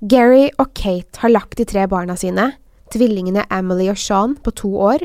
Gary 0.00 0.48
og 0.56 0.70
Kate 0.72 1.20
har 1.20 1.28
lagt 1.28 1.58
de 1.58 1.66
tre 1.68 1.84
barna 1.84 2.14
sine, 2.16 2.46
tvillingene 2.88 3.44
Emily 3.52 3.90
og 3.92 3.98
Sean 4.00 4.32
på 4.40 4.52
to 4.56 4.70
år, 4.80 5.04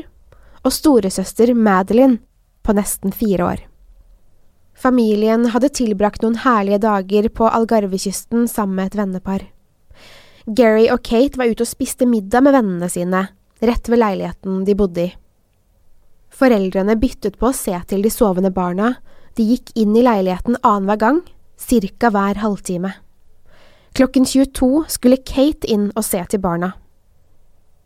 og 0.64 0.72
storesøster 0.72 1.52
Madeline 1.52 2.22
på 2.64 2.72
nesten 2.76 3.12
fire 3.12 3.44
år. 3.44 3.60
Familien 4.76 5.50
hadde 5.52 5.72
tilbrakt 5.76 6.24
noen 6.24 6.40
herlige 6.40 6.80
dager 6.84 7.28
på 7.28 7.44
Algarvekysten 7.48 8.48
sammen 8.48 8.80
med 8.80 8.90
et 8.90 8.98
vennepar. 9.02 9.46
Gary 10.46 10.88
og 10.88 11.04
Kate 11.04 11.36
var 11.36 11.52
ute 11.52 11.64
og 11.66 11.68
spiste 11.68 12.08
middag 12.08 12.44
med 12.46 12.56
vennene 12.56 12.88
sine, 12.88 13.26
rett 13.60 13.88
ved 13.92 14.00
leiligheten 14.00 14.64
de 14.64 14.76
bodde 14.78 15.08
i. 15.10 15.14
Foreldrene 16.32 16.96
byttet 17.00 17.36
på 17.40 17.50
å 17.50 17.56
se 17.56 17.76
til 17.88 18.04
de 18.04 18.12
sovende 18.12 18.52
barna, 18.52 18.94
de 19.36 19.44
gikk 19.44 19.76
inn 19.76 19.96
i 19.96 20.04
leiligheten 20.04 20.56
annenhver 20.62 21.00
gang, 21.04 21.26
cirka 21.60 22.08
hver 22.12 22.40
halvtime. 22.40 22.96
Klokken 23.96 24.24
22 24.24 24.84
skulle 24.88 25.16
Kate 25.16 25.64
inn 25.72 25.86
og 25.96 26.04
se 26.04 26.18
til 26.28 26.40
barna. 26.44 26.74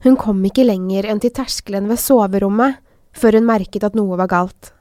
Hun 0.03 0.17
kom 0.19 0.41
ikke 0.43 0.65
lenger 0.67 1.07
enn 1.07 1.21
til 1.23 1.31
terskelen 1.31 1.87
ved 1.87 2.01
soverommet 2.03 2.81
før 3.15 3.39
hun 3.39 3.47
merket 3.47 3.87
at 3.87 3.95
noe 3.95 4.19
var 4.19 4.27
galt. 4.33 4.73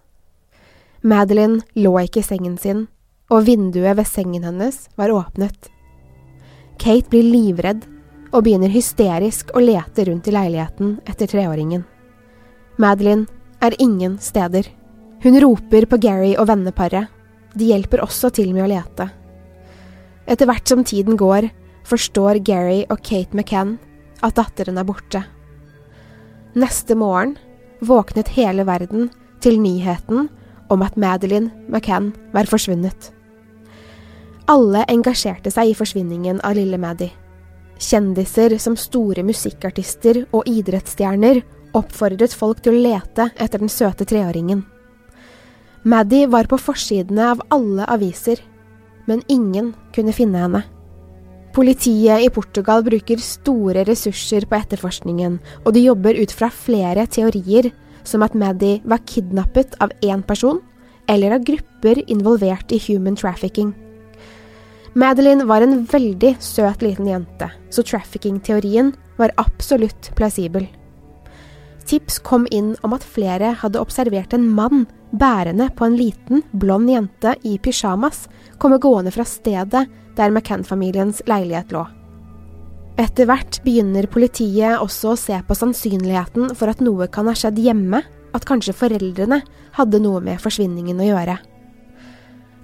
Madeline 1.06 1.62
lå 1.78 1.92
ikke 2.02 2.24
i 2.24 2.26
sengen 2.26 2.56
sin, 2.58 2.88
og 3.30 3.46
vinduet 3.46 4.00
ved 4.00 4.10
sengen 4.10 4.48
hennes 4.48 4.88
var 4.98 5.14
åpnet. 5.14 5.70
Kate 6.82 7.14
blir 7.14 7.30
livredd 7.30 7.86
og 8.32 8.48
begynner 8.48 8.74
hysterisk 8.74 9.54
å 9.54 9.62
lete 9.62 10.08
rundt 10.10 10.32
i 10.32 10.34
leiligheten 10.34 10.98
etter 11.06 11.30
treåringen. 11.30 11.86
Madeline 12.82 13.30
er 13.62 13.78
ingen 13.78 14.18
steder. 14.18 14.66
Hun 15.22 15.38
roper 15.46 15.86
på 15.86 16.02
Gary 16.02 16.34
og 16.40 16.50
venneparet. 16.50 17.06
De 17.54 17.70
hjelper 17.70 18.02
også 18.02 18.34
til 18.34 18.50
med 18.58 18.66
å 18.66 18.74
lete. 18.74 19.12
Etter 20.30 20.46
hvert 20.46 20.70
som 20.70 20.84
tiden 20.86 21.18
går, 21.18 21.50
forstår 21.90 22.44
Gary 22.46 22.84
og 22.94 23.02
Kate 23.02 23.34
McCann 23.34 23.78
at 24.22 24.38
datteren 24.38 24.78
er 24.78 24.86
borte. 24.86 25.24
Neste 26.60 26.98
morgen 26.98 27.36
våknet 27.86 28.30
hele 28.36 28.66
verden 28.68 29.10
til 29.42 29.58
nyheten 29.62 30.28
om 30.70 30.84
at 30.86 30.98
Madeline 30.98 31.50
McCann 31.68 32.12
var 32.34 32.50
forsvunnet. 32.50 33.10
Alle 34.50 34.84
engasjerte 34.90 35.52
seg 35.54 35.72
i 35.72 35.78
forsvinningen 35.78 36.42
av 36.46 36.58
lille 36.58 36.78
Maddie. 36.82 37.14
Kjendiser 37.80 38.58
som 38.60 38.76
store 38.78 39.24
musikkartister 39.24 40.26
og 40.36 40.50
idrettsstjerner 40.50 41.42
oppfordret 41.78 42.34
folk 42.36 42.62
til 42.66 42.76
å 42.76 42.84
lete 42.84 43.30
etter 43.38 43.62
den 43.62 43.72
søte 43.72 44.06
treåringen. 44.10 44.66
Maddie 45.88 46.28
var 46.28 46.50
på 46.52 46.58
forsidene 46.60 47.30
av 47.32 47.44
alle 47.56 47.86
aviser, 47.88 48.42
men 49.10 49.26
ingen 49.28 49.74
kunne 49.96 50.14
finne 50.16 50.44
henne. 50.46 50.64
Politiet 51.56 52.22
i 52.22 52.30
Portugal 52.30 52.84
bruker 52.86 53.22
store 53.24 53.84
ressurser 53.88 54.46
på 54.46 54.58
etterforskningen, 54.60 55.40
og 55.66 55.74
de 55.74 55.88
jobber 55.88 56.20
ut 56.22 56.32
fra 56.32 56.52
flere 56.54 57.08
teorier, 57.10 57.72
som 58.06 58.24
at 58.24 58.38
Maddy 58.38 58.78
var 58.88 59.02
kidnappet 59.10 59.74
av 59.82 59.92
én 60.06 60.22
person, 60.26 60.62
eller 61.10 61.34
av 61.36 61.46
grupper 61.46 62.04
involvert 62.06 62.72
i 62.72 62.82
human 62.86 63.18
trafficking. 63.18 63.74
Madeline 64.94 65.46
var 65.50 65.66
en 65.66 65.84
veldig 65.90 66.36
søt 66.42 66.84
liten 66.86 67.10
jente, 67.10 67.50
så 67.74 67.86
trafficking-teorien 67.86 68.94
var 69.18 69.34
absolutt 69.42 70.12
plausibel. 70.18 70.68
Tips 71.90 72.20
kom 72.22 72.46
inn 72.54 72.76
om 72.86 72.94
at 72.94 73.06
flere 73.06 73.56
hadde 73.58 73.82
observert 73.82 74.34
en 74.38 74.46
mann 74.54 74.86
bærende 75.12 75.70
på 75.76 75.86
en 75.86 75.98
liten, 75.98 76.44
blond 76.52 76.90
jente 76.90 77.36
i 77.44 77.58
pysjamas 77.58 78.28
kommer 78.58 78.82
gående 78.82 79.12
fra 79.12 79.26
stedet 79.26 79.86
der 80.18 80.32
McCann-familiens 80.32 81.22
leilighet 81.28 81.74
lå. 81.74 81.86
Etter 83.00 83.30
hvert 83.30 83.62
begynner 83.64 84.10
politiet 84.12 84.82
også 84.84 85.14
å 85.14 85.20
se 85.20 85.38
på 85.48 85.56
sannsynligheten 85.56 86.52
for 86.60 86.72
at 86.72 86.82
noe 86.84 87.08
kan 87.08 87.30
ha 87.32 87.36
skjedd 87.38 87.62
hjemme, 87.64 88.02
at 88.36 88.46
kanskje 88.46 88.76
foreldrene 88.76 89.40
hadde 89.78 90.02
noe 90.04 90.20
med 90.22 90.42
forsvinningen 90.44 91.00
å 91.00 91.08
gjøre. 91.08 91.38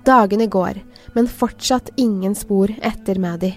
Dagene 0.06 0.46
går, 0.52 0.82
men 1.16 1.32
fortsatt 1.32 1.94
ingen 1.98 2.36
spor 2.38 2.70
etter 2.84 3.18
Maddy. 3.18 3.54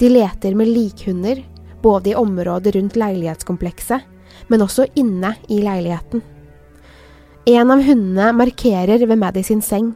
De 0.00 0.08
leter 0.10 0.56
med 0.58 0.72
likhunder, 0.72 1.44
både 1.82 2.10
i 2.10 2.16
området 2.18 2.74
rundt 2.74 2.96
leilighetskomplekset, 2.98 4.00
men 4.48 4.64
også 4.64 4.88
inne 4.98 5.36
i 5.52 5.60
leiligheten. 5.62 6.24
En 7.46 7.70
av 7.70 7.78
hundene 7.78 8.32
markerer 8.34 9.04
ved 9.06 9.20
Maddie 9.20 9.46
sin 9.46 9.60
seng, 9.62 9.92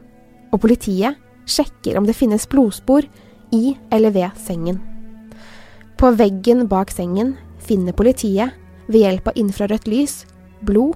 og 0.55 0.61
politiet 0.63 1.17
sjekker 1.43 1.97
om 1.99 2.05
det 2.07 2.15
finnes 2.15 2.45
blodspor 2.47 3.03
i 3.51 3.73
eller 3.91 4.13
ved 4.15 4.37
sengen. 4.39 4.77
På 5.99 6.13
veggen 6.15 6.63
bak 6.71 6.93
sengen 6.95 7.33
finner 7.59 7.91
politiet, 7.91 8.55
ved 8.87 9.03
hjelp 9.03 9.27
av 9.27 9.39
infrarødt 9.39 9.89
lys, 9.91 10.13
blod 10.63 10.95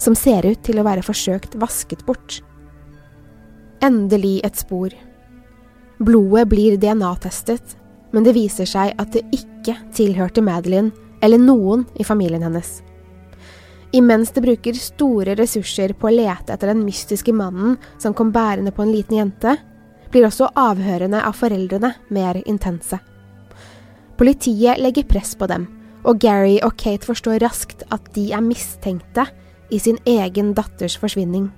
som 0.00 0.14
ser 0.16 0.44
ut 0.44 0.60
til 0.64 0.80
å 0.80 0.84
være 0.84 1.04
forsøkt 1.04 1.56
vasket 1.60 2.04
bort. 2.04 2.42
Endelig 3.84 4.42
et 4.44 4.60
spor. 4.60 4.92
Blodet 5.96 6.44
blir 6.52 6.76
DNA-testet, 6.80 7.76
men 8.12 8.24
det 8.24 8.36
viser 8.36 8.68
seg 8.68 8.92
at 9.00 9.16
det 9.16 9.24
ikke 9.32 9.78
tilhørte 9.96 10.44
Madeline 10.44 10.92
eller 11.24 11.40
noen 11.40 11.88
i 11.96 12.04
familien 12.04 12.44
hennes. 12.44 12.82
Imens 13.94 14.32
det 14.34 14.42
bruker 14.42 14.74
store 14.74 15.36
ressurser 15.38 15.94
på 15.94 16.08
å 16.08 16.14
lete 16.14 16.54
etter 16.54 16.72
den 16.72 16.82
mystiske 16.84 17.32
mannen 17.34 17.76
som 18.02 18.14
kom 18.14 18.32
bærende 18.34 18.72
på 18.74 18.82
en 18.82 18.92
liten 18.92 19.20
jente, 19.20 19.56
blir 20.10 20.26
også 20.26 20.50
avhørene 20.58 21.22
av 21.26 21.36
foreldrene 21.38 21.92
mer 22.14 22.40
intense. 22.46 22.98
Politiet 24.16 24.80
legger 24.80 25.06
press 25.08 25.34
på 25.38 25.48
dem, 25.50 25.68
og 26.06 26.20
Gary 26.22 26.58
og 26.64 26.76
Kate 26.80 27.06
forstår 27.06 27.42
raskt 27.44 27.84
at 27.92 28.10
de 28.14 28.30
er 28.34 28.44
mistenkte 28.44 29.26
i 29.70 29.80
sin 29.82 29.98
egen 30.06 30.54
datters 30.56 30.96
forsvinning. 30.98 31.50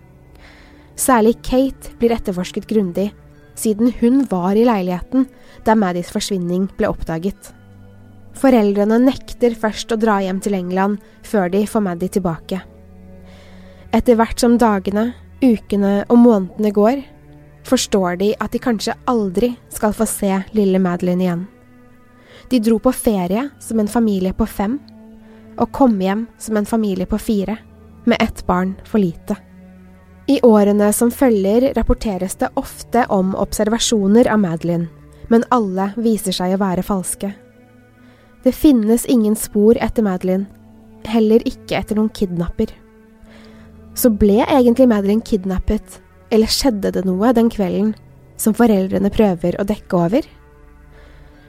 Særlig 0.99 1.37
Kate 1.47 1.95
blir 2.01 2.15
etterforsket 2.17 2.67
grundig, 2.71 3.13
siden 3.59 3.93
hun 4.01 4.25
var 4.31 4.57
i 4.57 4.67
leiligheten 4.67 5.29
da 5.67 5.77
Maddies 5.79 6.11
forsvinning 6.15 6.69
ble 6.79 6.91
oppdaget. 6.91 7.53
Foreldrene 8.39 9.01
nekter 9.03 9.57
først 9.59 9.91
å 9.91 9.99
dra 9.99 10.21
hjem 10.23 10.39
til 10.43 10.55
England 10.55 11.03
før 11.27 11.51
de 11.51 11.65
får 11.67 11.83
Maddy 11.83 12.09
tilbake. 12.15 12.61
Etter 13.95 14.19
hvert 14.19 14.39
som 14.39 14.59
dagene, 14.61 15.11
ukene 15.43 16.05
og 16.07 16.21
månedene 16.23 16.71
går, 16.75 17.01
forstår 17.67 18.19
de 18.21 18.29
at 18.39 18.53
de 18.55 18.61
kanskje 18.63 18.95
aldri 19.11 19.55
skal 19.75 19.95
få 19.97 20.07
se 20.09 20.31
lille 20.55 20.79
Madeline 20.79 21.25
igjen. 21.25 21.43
De 22.49 22.61
dro 22.63 22.79
på 22.81 22.93
ferie 22.95 23.49
som 23.61 23.81
en 23.81 23.91
familie 23.91 24.33
på 24.33 24.47
fem, 24.47 24.79
og 25.59 25.73
kom 25.75 25.99
hjem 26.01 26.29
som 26.39 26.57
en 26.57 26.69
familie 26.69 27.09
på 27.11 27.19
fire, 27.19 27.59
med 28.07 28.23
ett 28.23 28.45
barn 28.47 28.77
for 28.87 29.03
lite. 29.03 29.35
I 30.29 30.39
årene 30.45 30.93
som 30.93 31.11
følger, 31.11 31.73
rapporteres 31.75 32.37
det 32.39 32.53
ofte 32.61 33.05
om 33.09 33.35
observasjoner 33.37 34.29
av 34.31 34.41
Madeline, 34.41 34.89
men 35.29 35.45
alle 35.51 35.91
viser 35.97 36.37
seg 36.37 36.55
å 36.55 36.63
være 36.63 36.85
falske. 36.87 37.33
Det 38.45 38.53
finnes 38.55 39.07
ingen 39.07 39.35
spor 39.37 39.79
etter 39.83 40.05
Madeline, 40.07 40.47
heller 41.09 41.43
ikke 41.49 41.75
etter 41.81 41.99
noen 41.99 42.13
kidnapper. 42.15 42.71
Så 43.99 44.13
ble 44.15 44.45
egentlig 44.45 44.87
Madeline 44.87 45.27
kidnappet, 45.27 45.99
eller 46.31 46.51
skjedde 46.53 46.93
det 46.95 47.03
noe 47.09 47.33
den 47.35 47.51
kvelden 47.51 47.97
som 48.39 48.55
foreldrene 48.55 49.11
prøver 49.11 49.59
å 49.59 49.67
dekke 49.67 49.99
over? 49.99 50.29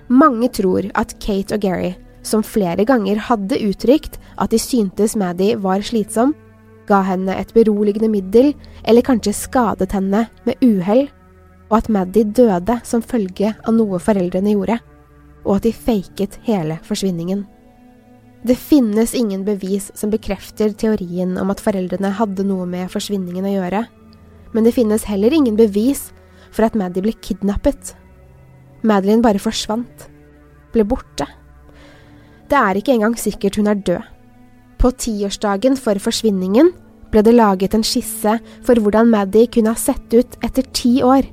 Mange 0.09 0.49
tror 0.49 0.87
at 0.97 1.13
Kate 1.21 1.59
og 1.59 1.61
Gary, 1.61 1.93
som 2.25 2.41
flere 2.41 2.87
ganger 2.89 3.21
hadde 3.29 3.61
uttrykt 3.69 4.17
at 4.41 4.49
de 4.49 4.57
syntes 4.57 5.13
Maddie 5.19 5.59
var 5.61 5.85
slitsom, 5.85 6.33
ga 6.89 7.03
henne 7.05 7.35
et 7.37 7.53
beroligende 7.53 8.09
middel 8.09 8.55
eller 8.81 9.05
kanskje 9.05 9.37
skadet 9.37 9.93
henne 9.93 10.25
med 10.47 10.65
uhell, 10.65 11.05
og 11.69 11.83
at 11.83 11.93
Maddie 11.93 12.25
døde 12.25 12.79
som 12.81 13.05
følge 13.05 13.53
av 13.53 13.75
noe 13.77 14.01
foreldrene 14.01 14.57
gjorde 14.57 14.79
og 15.49 15.57
at 15.57 15.65
de 15.65 15.73
faket 15.73 16.37
hele 16.45 16.77
forsvinningen. 16.85 17.47
Det 18.45 18.55
finnes 18.55 19.15
ingen 19.17 19.41
bevis 19.43 19.89
som 19.97 20.13
bekrefter 20.13 20.71
teorien 20.77 21.33
om 21.41 21.49
at 21.51 21.59
foreldrene 21.59 22.13
hadde 22.15 22.45
noe 22.47 22.67
med 22.69 22.91
forsvinningen 22.93 23.47
å 23.49 23.55
gjøre, 23.57 23.81
men 24.53 24.65
det 24.65 24.75
finnes 24.77 25.07
heller 25.09 25.33
ingen 25.35 25.57
bevis 25.59 26.11
for 26.53 26.67
at 26.69 26.77
Maddie 26.77 27.03
ble 27.03 27.13
kidnappet. 27.19 27.95
Madeline 28.85 29.25
bare 29.25 29.41
forsvant, 29.43 30.07
ble 30.71 30.85
borte. 30.87 31.27
Det 32.49 32.57
er 32.57 32.79
ikke 32.79 32.95
engang 32.95 33.17
sikkert 33.19 33.59
hun 33.59 33.67
er 33.69 33.81
død. 33.89 34.05
På 34.79 34.93
tiårsdagen 34.95 35.75
for 35.75 35.99
forsvinningen 35.99 36.71
ble 37.11 37.23
det 37.25 37.35
laget 37.35 37.75
en 37.75 37.83
skisse 37.83 38.37
for 38.63 38.79
hvordan 38.79 39.09
Maddie 39.11 39.49
kunne 39.51 39.73
ha 39.73 39.81
sett 39.81 40.13
ut 40.13 40.37
etter 40.45 40.63
ti 40.71 40.99
år, 41.03 41.27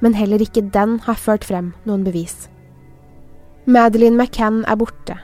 men 0.00 0.16
heller 0.16 0.40
ikke 0.40 0.64
den 0.72 0.96
har 1.04 1.20
ført 1.20 1.44
frem 1.44 1.74
noen 1.84 2.06
bevis. 2.06 2.46
Madeline 3.68 4.16
McCann 4.16 4.62
er 4.64 4.78
borte, 4.80 5.18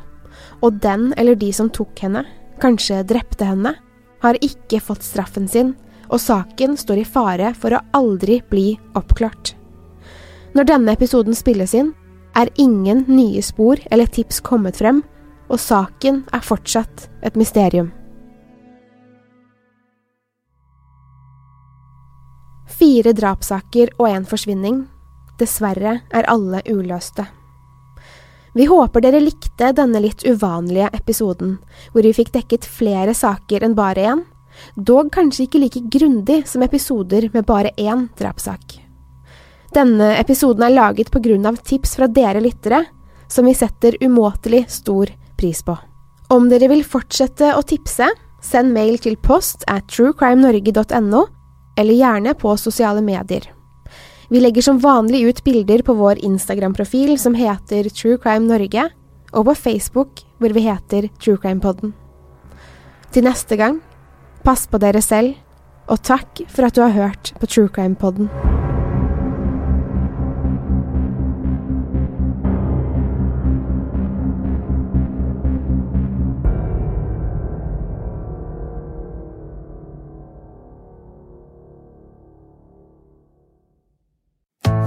og 0.60 0.76
den 0.84 1.12
eller 1.16 1.36
de 1.40 1.48
som 1.56 1.70
tok 1.72 1.96
henne, 2.04 2.26
kanskje 2.60 3.00
drepte 3.08 3.46
henne, 3.48 3.72
har 4.20 4.38
ikke 4.44 4.82
fått 4.84 5.04
straffen 5.06 5.48
sin, 5.48 5.72
og 6.12 6.20
saken 6.20 6.76
står 6.76 7.00
i 7.00 7.06
fare 7.08 7.54
for 7.56 7.72
å 7.72 7.80
aldri 7.96 8.42
bli 8.50 8.74
oppklart. 9.00 9.54
Når 10.54 10.68
denne 10.68 10.92
episoden 10.92 11.36
spilles 11.36 11.72
inn, 11.74 11.94
er 12.36 12.50
ingen 12.60 13.04
nye 13.08 13.40
spor 13.42 13.80
eller 13.90 14.10
tips 14.12 14.42
kommet 14.44 14.76
frem, 14.76 15.00
og 15.48 15.60
saken 15.60 16.24
er 16.34 16.44
fortsatt 16.44 17.06
et 17.24 17.38
mysterium. 17.40 17.88
Fire 22.68 23.14
drapssaker 23.16 23.94
og 23.96 24.10
en 24.10 24.28
forsvinning. 24.28 24.82
Dessverre 25.40 25.96
er 26.12 26.28
alle 26.28 26.60
uløste. 26.68 27.24
Vi 28.54 28.68
håper 28.70 29.02
dere 29.02 29.20
likte 29.20 29.72
denne 29.74 29.98
litt 30.02 30.22
uvanlige 30.22 30.92
episoden, 30.94 31.56
hvor 31.92 32.06
vi 32.06 32.14
fikk 32.14 32.30
dekket 32.36 32.68
flere 32.70 33.14
saker 33.14 33.66
enn 33.66 33.74
bare 33.74 34.06
én, 34.12 34.22
dog 34.76 35.10
kanskje 35.14 35.48
ikke 35.48 35.62
like 35.64 35.82
grundig 35.90 36.44
som 36.46 36.62
episoder 36.62 37.26
med 37.34 37.48
bare 37.48 37.74
én 37.74 38.06
drapssak. 38.18 38.78
Denne 39.74 40.12
episoden 40.20 40.62
er 40.68 40.76
laget 40.76 41.10
på 41.10 41.18
grunn 41.18 41.46
av 41.50 41.58
tips 41.66 41.96
fra 41.98 42.06
dere 42.06 42.42
lyttere, 42.44 42.84
som 43.26 43.48
vi 43.48 43.56
setter 43.58 43.98
umåtelig 44.04 44.68
stor 44.70 45.10
pris 45.36 45.64
på. 45.66 45.74
Om 46.30 46.46
dere 46.52 46.70
vil 46.70 46.84
fortsette 46.86 47.50
å 47.58 47.62
tipse, 47.66 48.06
send 48.44 48.70
mail 48.76 49.00
til 49.02 49.16
post 49.18 49.66
at 49.66 49.88
truecrimenorge.no, 49.90 51.26
eller 51.74 51.98
gjerne 51.98 52.38
på 52.38 52.54
sosiale 52.60 53.02
medier. 53.02 53.50
Vi 54.28 54.40
legger 54.40 54.62
som 54.64 54.80
vanlig 54.80 55.22
ut 55.28 55.44
bilder 55.44 55.82
på 55.84 55.96
vår 55.98 56.22
Instagram-profil 56.24 57.18
som 57.20 57.34
heter 57.36 57.90
True 57.90 58.18
Crime 58.18 58.48
Norge, 58.48 58.88
og 59.34 59.48
på 59.50 59.54
Facebook 59.54 60.24
hvor 60.38 60.54
vi 60.54 60.64
heter 60.64 61.08
True 61.20 61.36
Crime 61.36 61.60
Podden. 61.60 61.94
Til 63.12 63.28
neste 63.28 63.58
gang, 63.60 63.80
pass 64.44 64.66
på 64.70 64.80
dere 64.82 65.02
selv, 65.04 65.36
og 65.88 66.00
takk 66.02 66.46
for 66.48 66.66
at 66.66 66.76
du 66.76 66.84
har 66.86 66.96
hørt 66.96 67.34
på 67.40 67.50
True 67.50 67.68
Crime 67.68 67.98
Podden. 68.00 68.30